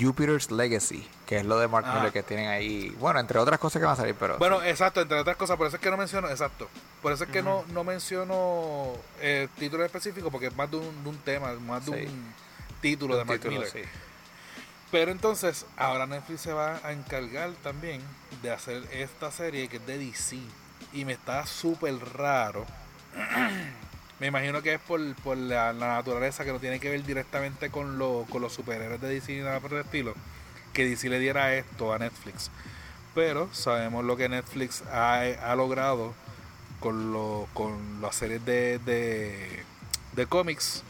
[0.00, 1.94] Jupiter's Legacy, que es lo de Mark Ah.
[1.96, 2.90] Miller que tienen ahí.
[2.98, 4.36] Bueno, entre otras cosas que van a salir, pero.
[4.38, 6.68] Bueno, exacto, entre otras cosas, por eso es que no menciono, exacto,
[7.00, 8.92] por eso es que no, no menciono
[9.22, 12.34] el título específico, porque es más de un, de un tema, más de un
[12.82, 13.72] título de Un Mark título, Miller.
[13.72, 13.88] sí.
[14.90, 18.02] Pero entonces, ahora Netflix se va a encargar también
[18.42, 20.36] de hacer esta serie que es de DC.
[20.92, 22.66] Y me está súper raro.
[24.20, 27.98] me imagino que es por, por la, naturaleza que no tiene que ver directamente con,
[27.98, 30.14] lo- con los superhéroes de DC ni nada por el estilo.
[30.72, 32.50] Que DC le diera esto a Netflix.
[33.14, 36.14] Pero sabemos lo que Netflix ha, ha logrado
[36.80, 39.64] con, lo, con las series de, de,
[40.12, 40.82] de cómics.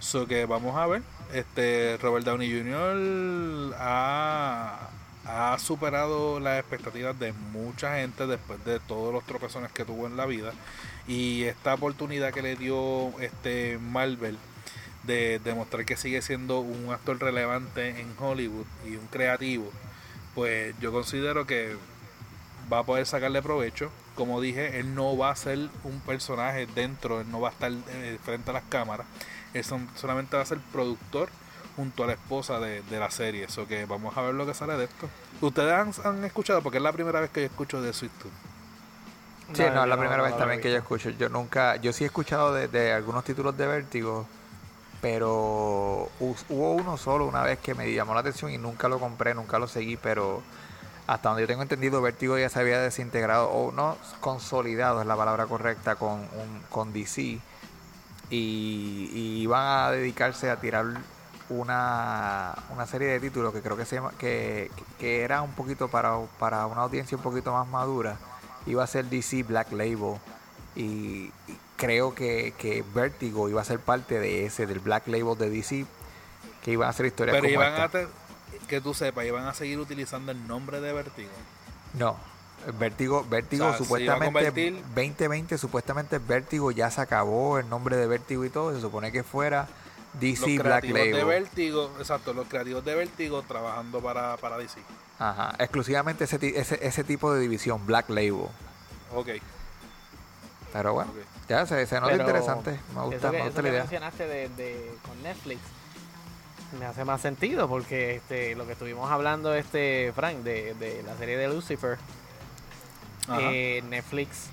[0.00, 1.02] So que vamos a ver.
[1.34, 3.74] Este Robert Downey Jr.
[3.78, 4.88] ha,
[5.28, 10.16] ha superado las expectativas de mucha gente después de todos los tropezones que tuvo en
[10.16, 10.52] la vida.
[11.06, 14.38] Y esta oportunidad que le dio este Marvel
[15.04, 19.70] de demostrar que sigue siendo un actor relevante en Hollywood y un creativo,
[20.34, 21.76] pues yo considero que
[22.72, 23.90] va a poder sacarle provecho.
[24.14, 27.70] Como dije, él no va a ser un personaje dentro, él no va a estar
[27.70, 29.06] eh, frente a las cámaras.
[29.54, 29.64] Él
[29.96, 31.28] solamente va a ser productor
[31.78, 33.44] junto a la esposa de, de la serie.
[33.44, 35.08] Eso que vamos a ver lo que sale de esto.
[35.40, 36.60] ¿Ustedes han, han escuchado?
[36.60, 38.32] Porque es la primera vez que yo escucho de Sweet Tooth.
[39.54, 41.10] Sí, no, es la primera vez no también que yo escucho.
[41.10, 44.26] Yo nunca, yo sí he escuchado de, de algunos títulos de Vértigo,
[45.00, 48.98] pero hu- hubo uno solo una vez que me llamó la atención y nunca lo
[48.98, 50.42] compré, nunca lo seguí, pero
[51.06, 55.16] hasta donde yo tengo entendido, Vértigo ya se había desintegrado, o no, consolidado es la
[55.16, 57.40] palabra correcta, con, un, con DC, y,
[58.30, 60.84] y iban a dedicarse a tirar
[61.50, 65.88] una, una serie de títulos que creo que se llama, que, que era un poquito
[65.88, 68.16] para, para una audiencia un poquito más madura
[68.66, 70.16] iba a ser DC Black Label
[70.76, 75.36] y, y creo que, que Vertigo iba a ser parte de ese, del Black Label
[75.38, 75.86] de DC,
[76.62, 77.84] que iban a hacer historias Pero como iban esta.
[77.84, 78.08] a, te-
[78.68, 81.30] que tú sepas, iban a seguir utilizando el nombre de Vertigo.
[81.94, 82.16] No,
[82.78, 88.06] Vertigo, Vertigo O sea, supuestamente convertir- 2020, supuestamente Vertigo ya se acabó el nombre de
[88.06, 89.66] Vertigo y todo, se supone que fuera
[90.20, 91.26] DC los Black creativos de Label.
[91.42, 94.80] Vertigo, exacto, los creativos de Vertigo trabajando para, para DC.
[95.18, 98.48] Ajá, exclusivamente ese, ese, ese tipo de división, Black Label.
[99.14, 99.28] Ok.
[100.72, 101.12] Pero bueno,
[101.48, 103.70] ya se, se nota Pero interesante, me gusta, eso que, me eso gusta la que
[103.72, 103.80] idea.
[103.82, 105.60] mencionaste de, de- con Netflix
[106.78, 111.16] me hace más sentido porque este lo que estuvimos hablando este Frank de, de la
[111.16, 111.96] serie de Lucifer
[113.40, 114.48] eh, Netflix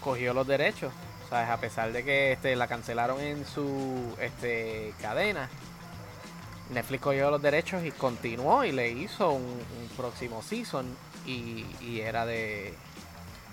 [0.00, 0.92] cogió los derechos
[1.32, 5.48] sabes a pesar de que este la cancelaron en su este cadena
[6.68, 12.00] Netflix cogió los derechos y continuó y le hizo un, un próximo season y, y
[12.00, 12.74] era de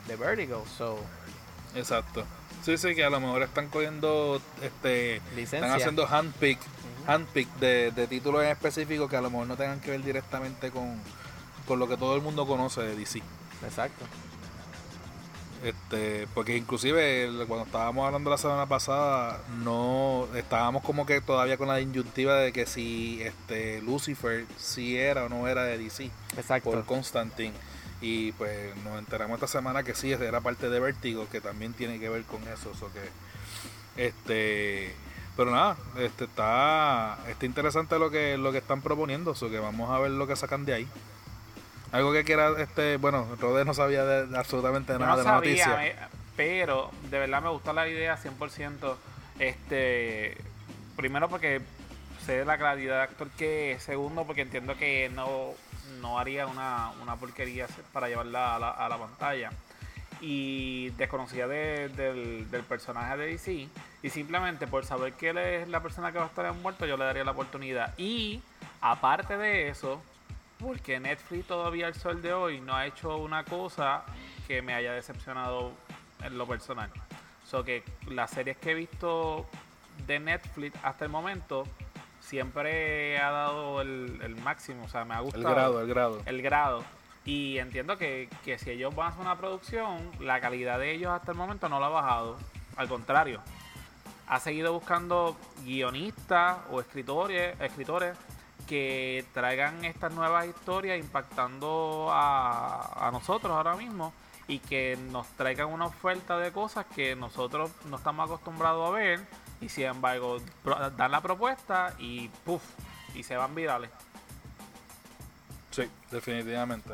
[0.10, 1.00] de Vertigo so.
[1.74, 2.26] Exacto.
[2.64, 5.60] Sí, sí, que a lo mejor están cogiendo, este, licencia.
[5.60, 6.60] están haciendo handpick,
[7.08, 10.70] handpick de, de títulos en específico que a lo mejor no tengan que ver directamente
[10.72, 11.00] con,
[11.66, 13.22] con lo que todo el mundo conoce de DC.
[13.64, 14.04] exacto
[15.64, 21.68] Este, porque inclusive cuando estábamos hablando la semana pasada, no estábamos como que todavía con
[21.68, 26.72] la disyuntiva de que si este Lucifer si era o no era de DC exacto
[26.72, 27.54] por Constantine.
[28.02, 32.00] Y pues nos enteramos esta semana que sí era parte de Vertigo, que también tiene
[32.00, 32.74] que ver con eso.
[32.74, 34.96] so que, este,
[35.36, 39.90] pero nada, este está, está interesante lo que, lo que están proponiendo, so que vamos
[39.92, 40.88] a ver lo que sacan de ahí.
[41.92, 45.30] Algo que quiera, este, bueno, Rodé no sabía de, de absolutamente nada no de la
[45.30, 45.78] sabía, noticia.
[45.78, 48.96] me- pero de verdad me gusta la idea 100%.
[49.40, 50.38] Este,
[50.96, 51.62] primero porque
[52.26, 53.84] sé la calidad de actor que es.
[53.84, 55.54] Segundo porque entiendo que no,
[56.02, 59.50] no haría una, una porquería para llevarla a la, a la pantalla.
[60.22, 63.68] Y desconocía de- del, del personaje de DC.
[64.04, 66.98] Y simplemente por saber que él es la persona que va a estar envuelto, yo
[66.98, 67.94] le daría la oportunidad.
[67.98, 68.42] Y
[68.82, 70.02] aparte de eso,
[70.60, 74.04] porque Netflix todavía al sol de hoy no ha hecho una cosa
[74.48, 75.72] que me haya decepcionado
[76.24, 76.90] en lo personal.
[77.46, 79.46] So que las series que he visto
[80.06, 81.64] de Netflix hasta el momento
[82.20, 86.22] siempre ha dado el, el máximo, o sea, me ha El gustado grado, el grado.
[86.26, 86.84] el grado.
[87.26, 91.12] Y entiendo que, que si ellos van a hacer una producción, la calidad de ellos
[91.12, 92.38] hasta el momento no la ha bajado.
[92.76, 93.42] Al contrario,
[94.28, 98.18] ha seguido buscando guionistas o escritores, escritores
[98.70, 104.14] que traigan estas nuevas historias impactando a, a nosotros ahora mismo
[104.48, 109.20] y que nos traigan una oferta de cosas que nosotros no estamos acostumbrados a ver
[109.60, 110.38] y sin embargo
[110.96, 112.62] dan la propuesta y puff
[113.16, 113.90] y se van virales.
[115.72, 116.94] Sí, definitivamente.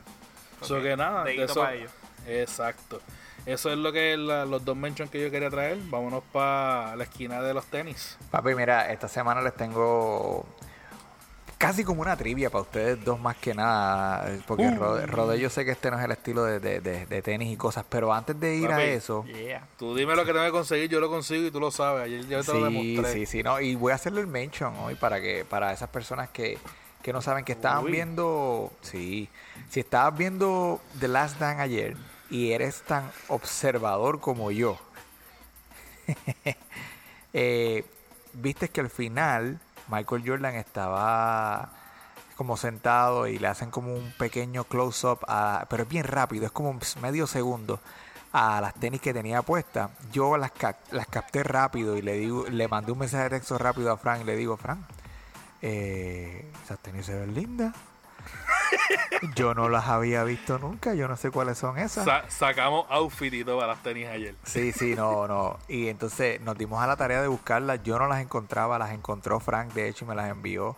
[0.62, 1.68] Eso que nada, eso,
[2.26, 3.02] exacto.
[3.46, 5.78] Eso es lo que los dos mentions que yo quería traer.
[5.90, 8.18] Vámonos para la esquina de los tenis.
[8.32, 10.46] Papi, mira, esta semana les tengo
[11.58, 14.30] casi como una trivia para ustedes dos más que nada.
[14.48, 15.06] Porque uh.
[15.08, 17.86] Rode, yo sé que este no es el estilo de, tenis y cosas.
[17.88, 19.26] Pero antes de ir a eso...
[19.78, 22.04] Tú dime lo que tengo que conseguir, yo lo consigo y tú lo sabes.
[22.04, 23.14] Ayer ya te lo demostré.
[23.14, 23.60] Sí, sí, no.
[23.60, 26.58] Y voy a hacerle el mention hoy para que para esas personas que,
[27.02, 28.72] que no saben que estaban viendo...
[28.82, 29.30] Sí,
[29.70, 31.98] si estabas viendo The Last Dance ayer
[32.30, 34.80] y eres tan observador como yo,
[37.34, 37.86] eh,
[38.34, 41.70] viste que al final Michael Jordan estaba
[42.36, 45.20] como sentado y le hacen como un pequeño close-up,
[45.70, 47.80] pero es bien rápido, es como medio segundo
[48.34, 49.92] a las tenis que tenía puestas.
[50.12, 50.52] Yo las,
[50.92, 54.22] las capté rápido y le digo, le mandé un mensaje de texto rápido a Frank
[54.22, 54.82] y le digo, Frank,
[55.62, 57.74] eh, esas tenis se ven lindas.
[59.36, 62.08] Yo no las había visto nunca, yo no sé cuáles son esas.
[62.34, 64.36] sacamos outfit y todo para las tenis ayer.
[64.44, 65.58] Sí, sí, no, no.
[65.68, 67.82] Y entonces nos dimos a la tarea de buscarlas.
[67.84, 70.76] Yo no las encontraba, las encontró Frank, de hecho, y me las envió.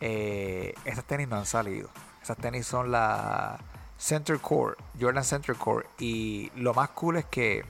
[0.00, 1.88] Eh, esas tenis no han salido.
[2.22, 3.58] Esas tenis son la
[3.98, 5.86] Center Core, Jordan Center Core.
[5.98, 7.64] Y lo más cool es que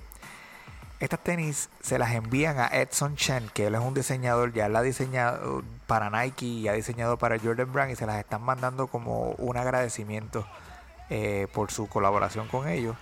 [1.03, 4.79] estas tenis se las envían a Edson Chen, que él es un diseñador, ya la
[4.79, 8.87] ha diseñado para Nike y ha diseñado para Jordan Brand y se las están mandando
[8.87, 10.47] como un agradecimiento
[11.11, 12.97] eh, por su colaboración con ellos.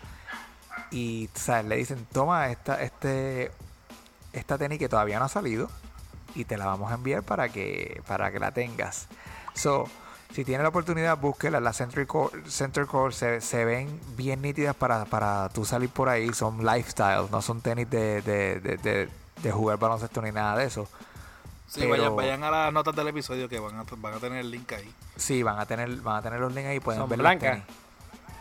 [0.91, 1.29] Y
[1.69, 3.51] le dicen, toma esta, este,
[4.33, 5.69] esta tenis que todavía no ha salido
[6.35, 9.09] y te la vamos a enviar para que, para que la tengas.
[9.53, 9.85] So,
[10.33, 11.61] si tiene la oportunidad, búsquela.
[11.61, 16.33] Las Center Core, Center Core se, ven bien nítidas para, para tú salir por ahí.
[16.33, 19.09] Son lifestyle, no son tenis de, de, de,
[19.43, 20.89] de, jugar baloncesto ni nada de eso.
[21.67, 24.73] Sí, vayan, a las notas del episodio que van a, van a tener el link
[24.73, 24.93] ahí.
[25.17, 26.81] Sí, van a tener, van a tener los links ahí.
[26.81, 27.61] Pueden ¿Son ver blancas?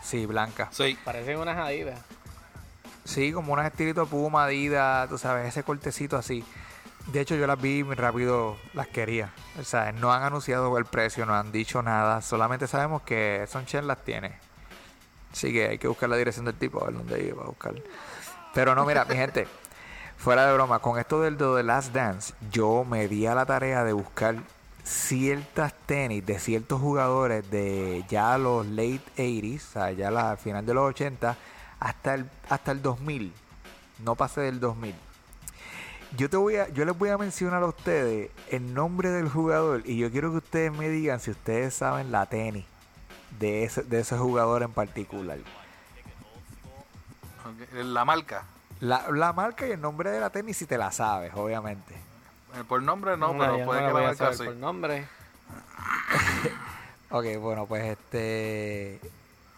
[0.02, 0.68] Sí, blancas.
[0.72, 0.98] Sí.
[1.04, 2.00] Parecen unas adidas.
[3.04, 6.44] Sí, como unas estilitos Puma, Adidas, tú sabes, ese cortecito así.
[7.12, 9.32] De hecho, yo las vi rápido, las quería.
[9.58, 12.22] O sea, no han anunciado el precio, no han dicho nada.
[12.22, 14.38] Solamente sabemos que Son Chen las tiene.
[15.32, 17.74] Así que hay que buscar la dirección del tipo, a ver dónde iba a buscar.
[18.54, 19.48] Pero no, mira, mi gente,
[20.18, 23.82] fuera de broma, con esto del The Last Dance, yo me di a la tarea
[23.82, 24.36] de buscar
[24.84, 30.64] ciertas tenis de ciertos jugadores de ya los late 80s, o sea, ya al final
[30.64, 31.36] de los 80
[31.80, 33.32] hasta el, hasta el 2000.
[34.04, 35.09] No pasé del 2000
[36.16, 39.82] yo te voy a, yo les voy a mencionar a ustedes el nombre del jugador
[39.84, 42.64] y yo quiero que ustedes me digan si ustedes saben la tenis
[43.38, 45.38] de ese, de ese jugador en particular.
[47.72, 48.44] La marca.
[48.80, 51.94] La, marca y el nombre de la tenis si te la sabes, obviamente.
[52.56, 55.06] Eh, por nombre no, pero puede que la marca Por nombre.
[57.10, 59.00] ok, bueno, pues este...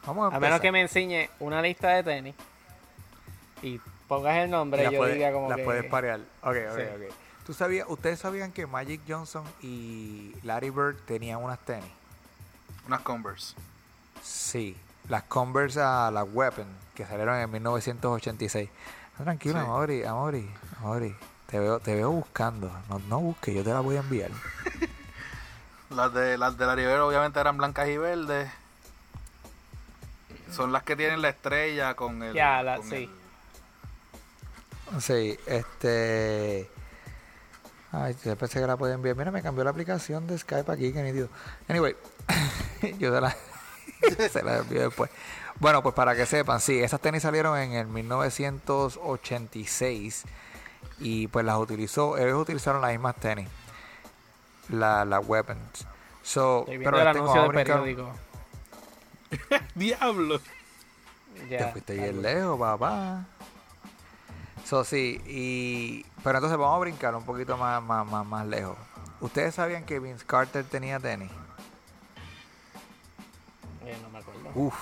[0.06, 2.34] Vamos a, a menos que me enseñe una lista de tenis
[3.62, 3.80] y
[4.12, 6.20] pongas el nombre, y yo diga como la puedes parear.
[6.42, 7.14] Ok, ok, ok.
[7.46, 11.90] ¿Tú sabías, ¿Ustedes sabían que Magic Johnson y Larry Bird tenían unas tenis?
[12.86, 13.54] Unas Converse.
[14.22, 14.76] Sí,
[15.08, 18.68] las Converse a la Weapon, que salieron en 1986.
[19.16, 19.60] tranquilo, sí.
[19.60, 21.16] Amori, Amori, Amori.
[21.46, 22.70] Te veo, te veo buscando.
[22.88, 24.30] No, no busques, yo te la voy a enviar.
[25.90, 28.50] las de las de Larry Bird obviamente eran blancas y verdes.
[30.50, 32.34] Son las que tienen la estrella con el.
[32.34, 33.10] Ya, la, sí.
[35.00, 36.68] Sí, este.
[37.90, 39.16] Ay, yo pensé que la podía enviar.
[39.16, 41.28] Mira, me cambió la aplicación de Skype aquí, que nítido.
[41.68, 41.96] Anyway,
[42.98, 43.36] yo se la,
[44.30, 45.10] se la envío después.
[45.60, 50.24] Bueno, pues para que sepan, sí, esas tenis salieron en el 1986
[51.00, 53.48] y pues las utilizó, ellos utilizaron las mismas tenis,
[54.70, 55.86] la, la Weapons.
[56.22, 58.10] So, pero el anuncio del periódico.
[59.74, 60.40] Diablo.
[61.48, 63.26] Te fuiste bien lejos, papá.
[64.64, 66.04] So, sí, y...
[66.22, 68.76] Pero entonces vamos a brincar un poquito más, más, más, lejos.
[69.20, 71.30] ¿Ustedes sabían que Vince Carter tenía tenis?
[73.84, 74.50] Eh, no me acuerdo.
[74.54, 74.74] Uf.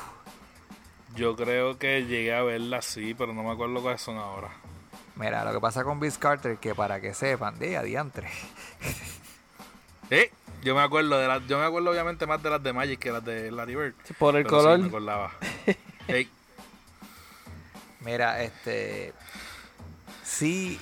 [1.16, 4.50] Yo creo que llegué a verla así, pero no me acuerdo cuáles son ahora.
[5.16, 8.28] Mira, lo que pasa con Vince Carter, que para que sepan, de adiantre.
[10.10, 10.30] ¿Eh?
[10.62, 13.10] Yo me acuerdo de las, yo me acuerdo obviamente más de las de Magic que
[13.10, 13.94] las de Larry Bird.
[14.18, 14.76] por el color.
[14.76, 15.32] Sí, me acordaba.
[18.00, 19.12] Mira, este
[20.30, 20.80] Sí,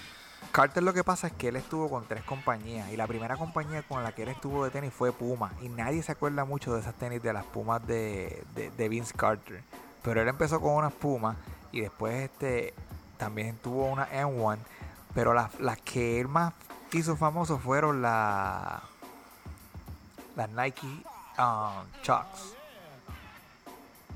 [0.53, 3.83] Carter lo que pasa es que él estuvo con tres compañías y la primera compañía
[3.83, 6.81] con la que él estuvo de tenis fue Puma y nadie se acuerda mucho de
[6.81, 8.45] esas tenis de las Pumas de,
[8.91, 9.63] Vince Carter.
[10.03, 11.37] Pero él empezó con unas Pumas
[11.73, 12.75] Y después este
[13.17, 14.59] también tuvo una M1.
[15.15, 16.53] Pero las, las que él más
[16.93, 18.83] hizo famoso fueron las
[20.37, 20.87] las Nike
[21.39, 22.58] um, Chucks.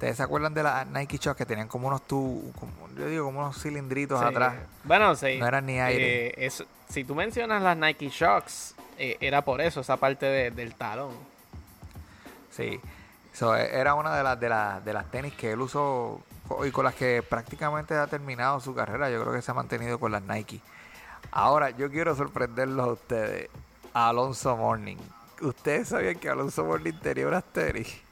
[0.02, 2.52] ¿Ustedes se acuerdan de las Nike Chucks que tenían como unos tubos,
[2.98, 4.26] yo digo como unos cilindritos Sí.
[4.26, 4.54] atrás?
[4.82, 5.38] Bueno, sí.
[5.38, 6.44] No eran ni aire.
[6.44, 6.50] Eh,
[6.88, 11.12] si tú mencionas las Nike Shocks, eh, era por eso, esa parte de- del talón.
[12.50, 12.80] Sí.
[13.32, 16.20] So, e- era una de las, de, las, de las tenis que él usó
[16.66, 19.08] y con las que prácticamente ha terminado su carrera.
[19.08, 20.60] Yo creo que se ha mantenido con las Nike.
[21.30, 23.50] Ahora, yo quiero sorprenderlos a ustedes.
[23.94, 24.96] Alonso Morning.
[25.40, 28.02] ¿Ustedes sabían que Alonso Morning tenía unas tenis?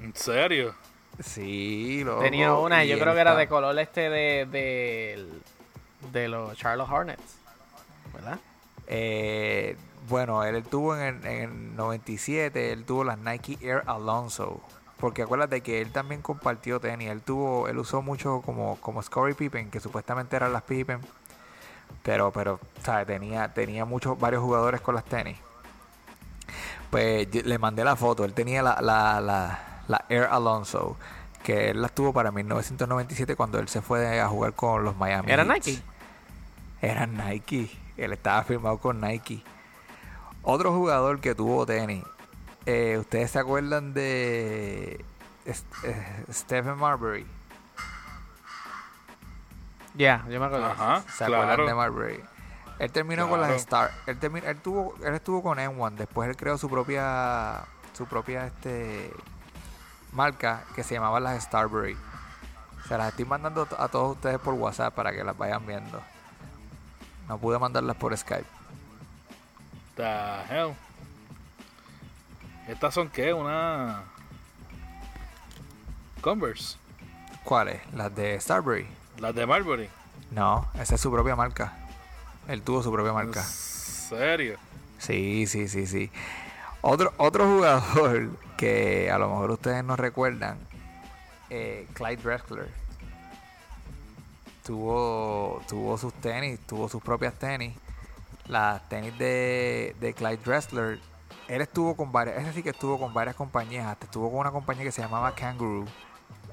[0.00, 0.74] ¿En serio?
[1.20, 2.22] Sí, loco.
[2.22, 5.28] Tenía una, y yo creo que era de color este de, de,
[6.12, 7.36] de los Charlotte Hornets.
[8.12, 8.38] ¿Verdad?
[8.86, 9.76] Eh,
[10.08, 14.60] bueno, él, tuvo en el, en el 97, él tuvo las Nike Air Alonso.
[14.98, 17.10] Porque acuérdate que él también compartió tenis.
[17.10, 21.00] Él tuvo, él usó mucho como, como Scottie Pippen, que supuestamente eran las Pippen.
[22.02, 23.06] Pero, pero, ¿sabes?
[23.06, 25.38] Tenía, tenía muchos, varios jugadores con las tenis.
[26.90, 28.24] Pues yo- le mandé la foto.
[28.24, 30.96] Él tenía la, la, la, la Air Alonso.
[31.42, 35.30] Que él las tuvo para 1997 cuando él se fue a jugar con los Miami.
[35.30, 35.66] ¿Era Heats.
[35.68, 35.82] Nike?
[36.82, 37.70] Era Nike.
[37.96, 39.42] Él estaba firmado con Nike.
[40.42, 42.02] Otro jugador que tuvo tenis.
[42.66, 45.04] eh, ¿Ustedes se acuerdan de
[45.44, 47.26] eh, Stephen Marbury?
[49.94, 50.66] Ya, yo me acuerdo.
[50.66, 51.74] Ajá, ¿Se acuerdan de.
[51.74, 52.20] Marbury?
[52.78, 53.52] Él terminó con las.
[53.52, 53.90] Star.
[54.06, 55.94] Él, termi- él tuvo, él estuvo con M1.
[55.94, 57.64] Después él creó su propia,
[57.94, 59.10] su propia este
[60.16, 61.96] marca que se llamaba las Starbury.
[62.88, 66.00] Se las estoy mandando a todos ustedes por WhatsApp para que las vayan viendo.
[67.28, 68.46] No pude mandarlas por Skype.
[69.96, 70.02] The
[70.50, 70.74] hell.
[72.68, 73.32] ¿Estas son qué?
[73.32, 74.02] Una.
[76.20, 76.76] Converse.
[77.44, 77.80] ¿Cuáles?
[77.92, 78.88] Las de Starbury.
[79.18, 79.88] Las de Marbury.
[80.30, 81.72] No, esa es su propia marca.
[82.48, 83.42] Él tuvo su propia ¿En marca.
[83.42, 84.58] serio?
[84.98, 86.10] Sí, sí, sí, sí.
[86.80, 90.58] Otro, otro jugador que a lo mejor ustedes no recuerdan,
[91.50, 92.70] eh, Clyde Drexler.
[94.64, 97.76] Tuvo, tuvo sus tenis, tuvo sus propias tenis.
[98.48, 101.00] Las tenis de, de Clyde Drexler.
[101.48, 103.86] Él estuvo con varias, ese sí que estuvo con varias compañías.
[103.86, 105.84] Hasta estuvo con una compañía que se llamaba Kangaroo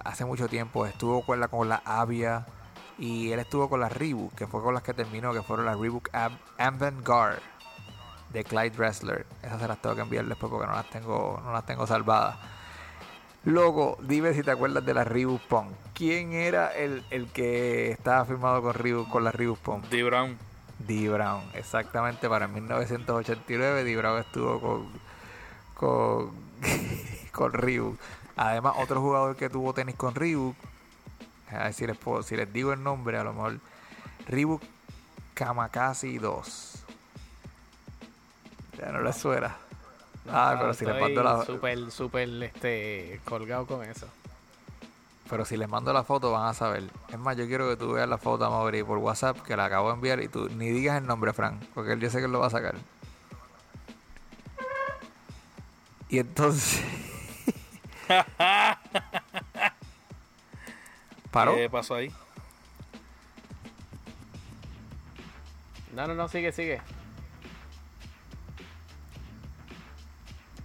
[0.04, 0.86] hace mucho tiempo.
[0.86, 2.46] Estuvo con la, con la Avia
[3.00, 5.80] y él estuvo con las Reebok, que fue con las que terminó, que fueron las
[5.80, 7.40] Reebok Am- Avantgarde
[8.34, 9.26] de Clyde Dressler.
[9.44, 12.38] Esas se las tengo que enviar después porque no las tengo, no las tengo salvadas.
[13.46, 15.72] Loco, dime si te acuerdas de la Reebok Pump.
[15.94, 19.86] ¿Quién era el, el que estaba firmado con Reebok, con la Reebok Pump?
[19.90, 20.02] D.
[20.04, 20.38] Brown.
[20.80, 21.10] D.
[21.10, 23.96] Brown, exactamente para 1989 D.
[23.98, 24.88] Brown estuvo con
[25.76, 26.32] con,
[27.32, 27.98] con Reebok.
[28.38, 30.56] Además, otro jugador que tuvo tenis con Reebok,
[31.52, 33.60] a ver si les, puedo- si les digo el nombre, a lo mejor
[34.28, 34.64] Reebok
[35.34, 36.73] Kamakasi 2.
[38.78, 39.56] Ya no les suena.
[40.30, 44.08] Ah, pero si les mando la, Súper, súper este, colgado con eso.
[45.30, 46.84] pero si les mando la foto van a saber.
[47.10, 49.66] Es más, yo quiero que tú veas la foto a Mauri por WhatsApp que la
[49.66, 52.26] acabo de enviar y tú ni digas el nombre, Frank, porque él yo sé que
[52.26, 52.76] él lo va a sacar.
[56.10, 56.82] Y entonces.
[61.32, 61.56] ¿Paró?
[61.56, 62.12] ¿Qué pasó ahí?
[65.94, 66.82] No, no, no, sigue, sigue.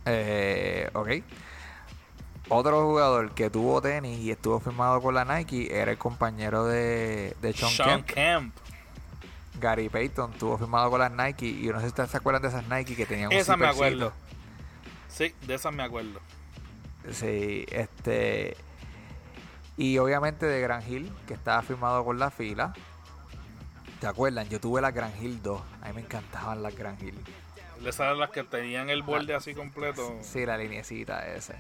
[0.09, 1.09] Eh, ok.
[2.51, 7.37] Otro jugador que tuvo tenis y estuvo firmado con la Nike era el compañero de,
[7.43, 8.55] de Sean, Sean Kemp.
[9.61, 12.49] Gary Payton tuvo firmado con las Nike y no sé si ustedes se acuerdan de
[12.49, 14.07] esas Nike que tenían un Esa me zippercito.
[14.07, 14.13] acuerdo.
[15.09, 16.21] Sí, de esas me acuerdo.
[17.13, 18.57] Sí, este.
[19.77, 22.73] Y obviamente de Gran Hill, que estaba firmado con la fila.
[24.01, 24.49] ¿Te acuerdan?
[24.49, 25.61] Yo tuve la Gran Hill 2.
[25.83, 27.19] A mí me encantaban las Gran Hill.
[27.81, 30.17] Esas eran las que tenían el borde así completo.
[30.23, 31.55] Sí, la linecita ese.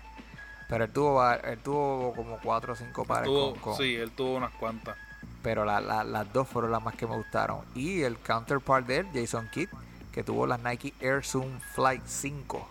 [0.69, 3.25] Pero él tuvo, él tuvo como cuatro o cinco pares.
[3.27, 4.97] Tuvo- con- con- Sí, él tuvo unas cuantas.
[5.43, 7.61] Pero la- la- las dos fueron las más que me gustaron.
[7.75, 9.69] Y el counterpart de él, Jason Kidd,
[10.13, 12.69] que tuvo las Nike Air Zoom Flight 5.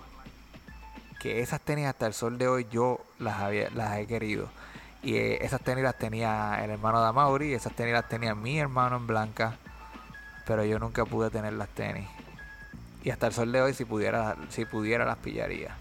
[1.19, 4.49] Que esas tenis hasta el sol de hoy yo las, había, las he querido.
[5.01, 8.59] Y eh, esas tenis las tenía el hermano de Amaury, esas tenis las tenía mi
[8.59, 9.55] hermano en blanca.
[10.45, 12.07] Pero yo nunca pude tener las tenis.
[13.07, 15.77] Y hasta el sol de hoy, si pudiera, si pudiera las pillaría.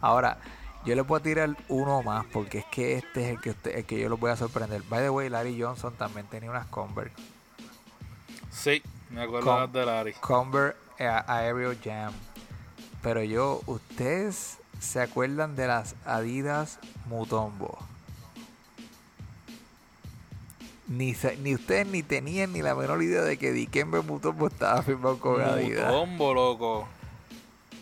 [0.00, 0.38] Ahora,
[0.84, 3.84] yo le puedo tirar uno más porque es que este es el que, usted- el
[3.84, 4.84] que yo los voy a sorprender.
[4.84, 7.12] By the way, Larry Johnson también tenía unas Converse.
[8.52, 10.12] Sí, me acuerdo Con- de Larry.
[10.20, 12.12] Converse a- Aerial Jam.
[13.02, 17.76] Pero yo, ¿ustedes se acuerdan de las Adidas Mutombo?
[20.86, 25.18] Ni, ni ustedes ni tenían ni la menor idea de que Dikembe Mutombo estaba firmado
[25.18, 25.86] con Adidas.
[25.86, 26.88] Mutombo, loco.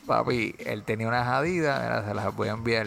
[0.06, 2.86] Papi, él tenía unas Adidas, se las voy a enviar.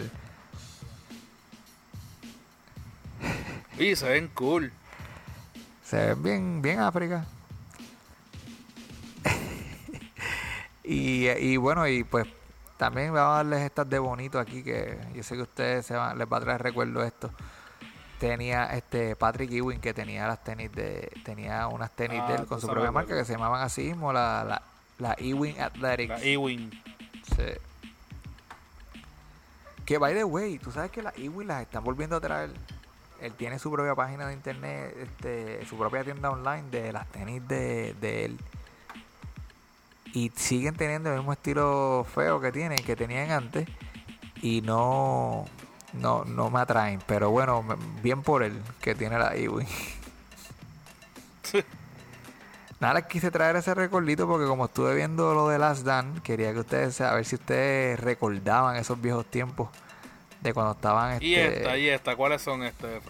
[3.78, 4.72] Y se ven cool.
[5.84, 7.26] Se ven bien, bien África.
[10.84, 12.26] y, y bueno, y pues
[12.76, 16.18] también vamos a darles estas de bonito aquí que yo sé que ustedes se van,
[16.18, 17.30] les va a traer recuerdo esto.
[18.18, 22.46] Tenía este Patrick Ewing que tenía las tenis de tenía unas tenis de él Ah,
[22.48, 24.62] con su propia marca que se llamaban así mismo la la,
[24.98, 26.08] la Ewing Athletics.
[26.08, 26.70] La Ewing.
[27.36, 27.42] Sí.
[29.84, 32.50] Que by the way, tú sabes que las Ewing las están volviendo a traer.
[33.20, 37.46] Él tiene su propia página de internet, este, su propia tienda online de las tenis
[37.46, 38.38] de, de él.
[40.12, 43.68] Y siguen teniendo el mismo estilo feo que tienen, que tenían antes.
[44.42, 45.46] Y no,
[45.98, 47.00] no, no me atraen.
[47.06, 47.64] Pero bueno,
[48.02, 49.66] bien por él que tiene la Ewing.
[52.80, 56.52] Nada, les quise traer ese recordito porque como estuve viendo lo de Last Dance, quería
[56.52, 59.70] que ustedes, a ver si ustedes recordaban esos viejos tiempos
[60.42, 61.26] de cuando estaban este...
[61.26, 62.16] Y esta, y esta.
[62.16, 63.00] ¿Cuáles son este?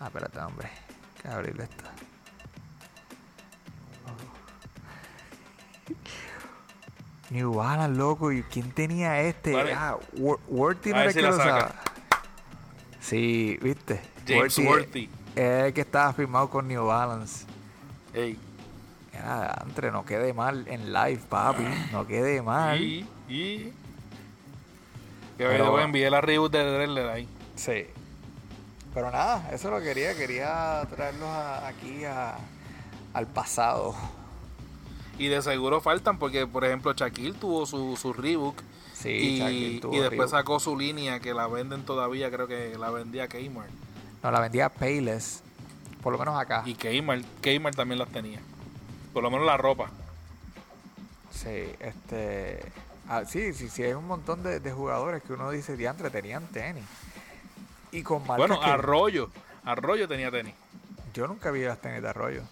[0.00, 0.68] Ah, espérate, hombre.
[1.22, 1.84] Que abrirle esto.
[7.30, 8.32] New Balance, loco.
[8.32, 9.52] ¿Y quién tenía este?
[9.52, 9.72] Vale.
[9.74, 11.74] Ah, Wor- Worthy no era el si que lo saca.
[13.00, 14.00] Sí, viste.
[14.26, 15.10] James Worthy Worthy.
[15.36, 17.46] Es el que estaba firmado con New Balance.
[18.14, 18.38] Ey.
[19.12, 21.64] Ya, entre, no quede mal en live, papi.
[21.92, 22.80] No quede mal.
[22.80, 23.72] Y, y.
[25.36, 27.28] Que Pero- le voy a enviar la reboot de Driller ahí.
[27.56, 27.86] Sí.
[28.94, 30.14] Pero nada, eso lo quería.
[30.16, 32.36] Quería traerlos a- aquí a-
[33.14, 33.94] al pasado.
[35.18, 38.60] Y de seguro faltan porque, por ejemplo, Shaquille tuvo su, su Reebok.
[38.94, 40.30] Sí, y, tuvo y después Reebok.
[40.30, 43.70] sacó su línea que la venden todavía, creo que la vendía Kmart.
[44.22, 45.42] No, la vendía Payless.
[46.02, 46.62] Por lo menos acá.
[46.66, 48.40] Y Kmart, Kmart también las tenía.
[49.12, 49.90] Por lo menos la ropa.
[51.32, 52.60] Sí, este.
[53.08, 56.46] ah, sí, sí, sí, hay un montón de, de jugadores que uno dice, diantre, tenían
[56.46, 56.84] tenis.
[57.92, 59.30] Y con marcas Bueno, que- Arroyo.
[59.64, 60.54] Arroyo tenía tenis.
[61.14, 62.42] Yo nunca vi las tenis de Arroyo.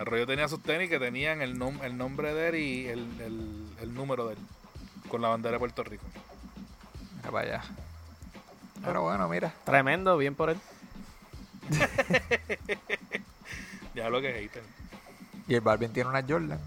[0.00, 3.66] Arroyo tenía sus tenis que tenían el, nom- el nombre de él y el, el-
[3.80, 4.38] el número de él.
[5.08, 6.04] Con la bandera de Puerto Rico.
[7.16, 7.62] Mira para allá.
[8.84, 9.52] Pero bueno, mira.
[9.64, 10.58] Tremendo, bien por él.
[13.94, 14.62] Ya lo que es hater.
[15.48, 16.60] Y el Balvin tiene una Jordan.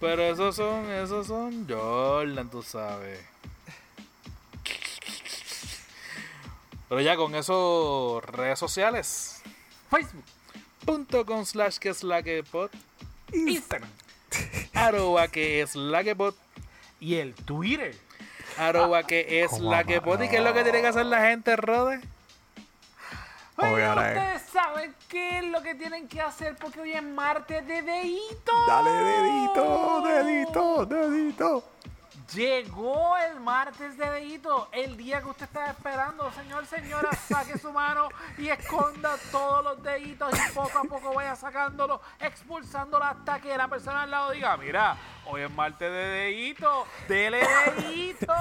[0.00, 3.20] Pero esos son, esos son Jordan, tú sabes.
[6.88, 9.41] Pero ya con eso, redes sociales.
[9.92, 10.24] Facebook,
[10.86, 12.70] Punto con slash que es la que pod.
[13.32, 13.90] Instagram
[14.74, 16.34] Arroba que es la que pod.
[16.98, 17.94] y el Twitter.
[18.56, 20.22] Arroba que es ¿Cómo la que pod.
[20.22, 22.00] ¿Y qué es lo que tiene que hacer la gente, Rode?
[23.58, 28.52] Ustedes saben qué es lo que tienen que hacer porque hoy es martes de dedito.
[28.66, 31.71] Dale dedito, dedito, dedito.
[32.34, 36.32] Llegó el martes de dedito, el día que usted estaba esperando.
[36.32, 38.08] Señor, señora, saque su mano
[38.38, 43.68] y esconda todos los deditos y poco a poco vaya sacándolo, expulsándolo hasta que la
[43.68, 48.32] persona al lado diga, mira, hoy es martes de dedito, dele dedito.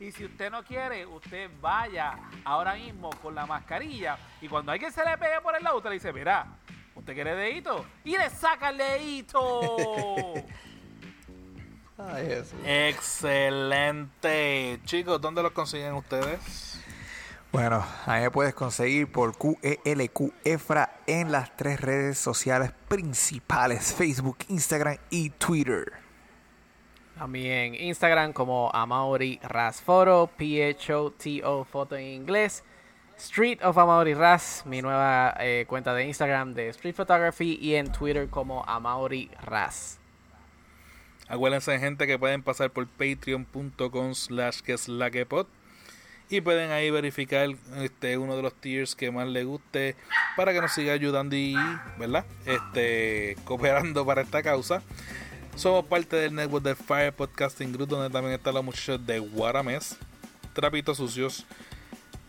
[0.00, 4.90] Y si usted no quiere, usted vaya ahora mismo con la mascarilla y cuando alguien
[4.90, 6.46] se le pegue por el lado, usted le dice, mira,
[6.94, 7.84] ¿usted quiere dedito?
[8.04, 9.66] Y le saca el dedito.
[11.98, 12.58] Ay, Jesús.
[12.64, 14.20] Excelente.
[14.84, 16.80] Chicos, ¿dónde los consiguen ustedes?
[17.52, 19.32] Bueno, ahí me puedes conseguir por
[19.62, 25.92] E QELQ EFRA en las tres redes sociales principales, Facebook, Instagram y Twitter.
[27.16, 32.64] También Instagram como Amaury Ras Photo, P-H-O-T-O Foto en inglés.
[33.16, 37.56] Street of Amaury Ras, mi nueva eh, cuenta de Instagram de Street Photography.
[37.62, 40.00] Y en Twitter como Amaury Ras.
[41.28, 45.46] Acuérdense, gente, que pueden pasar por patreon.com slash que es la que pod
[46.30, 49.94] y pueden ahí verificar este uno de los tiers que más les guste
[50.36, 51.54] para que nos siga ayudando y,
[51.98, 52.24] ¿verdad?
[52.46, 54.82] Este, cooperando para esta causa.
[55.56, 59.96] Somos parte del network de Fire Podcasting Group, donde también están los muchachos de Guarames,
[60.52, 61.46] Trapitos Sucios,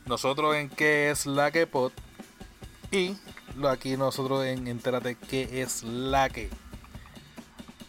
[0.05, 1.91] nosotros en qué es la que pod
[2.91, 3.15] y
[3.67, 6.49] aquí nosotros en Entérate qué es la que.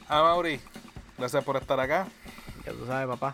[0.08, 0.60] Ah, Mauri,
[1.18, 2.06] gracias por estar acá.
[2.64, 3.32] Ya tú sabes, papá.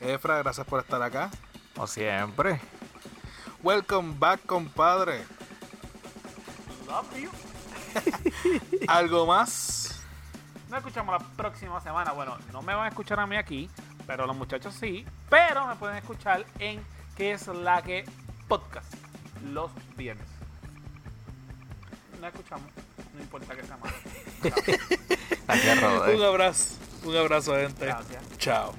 [0.00, 1.30] Efra, gracias por estar acá.
[1.74, 2.60] Como siempre.
[3.62, 5.24] Welcome back, compadre.
[6.86, 7.30] Love you.
[8.86, 10.00] ¿Algo más?
[10.68, 12.12] Nos escuchamos la próxima semana.
[12.12, 13.68] Bueno, no me van a escuchar a mí aquí,
[14.06, 15.04] pero los muchachos sí.
[15.28, 16.82] Pero me pueden escuchar en
[17.16, 18.04] que es la que
[18.46, 18.92] podcast
[19.52, 20.26] los viernes.
[22.20, 22.66] La escuchamos,
[23.14, 23.96] no importa que sea malo.
[25.48, 26.14] Gracias, Rodo.
[26.14, 26.74] Un abrazo.
[27.04, 27.86] Un abrazo, gente.
[27.86, 28.22] Gracias.
[28.36, 28.74] Chao.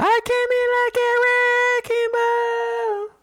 [0.00, 3.17] I came in like a wrecking ball.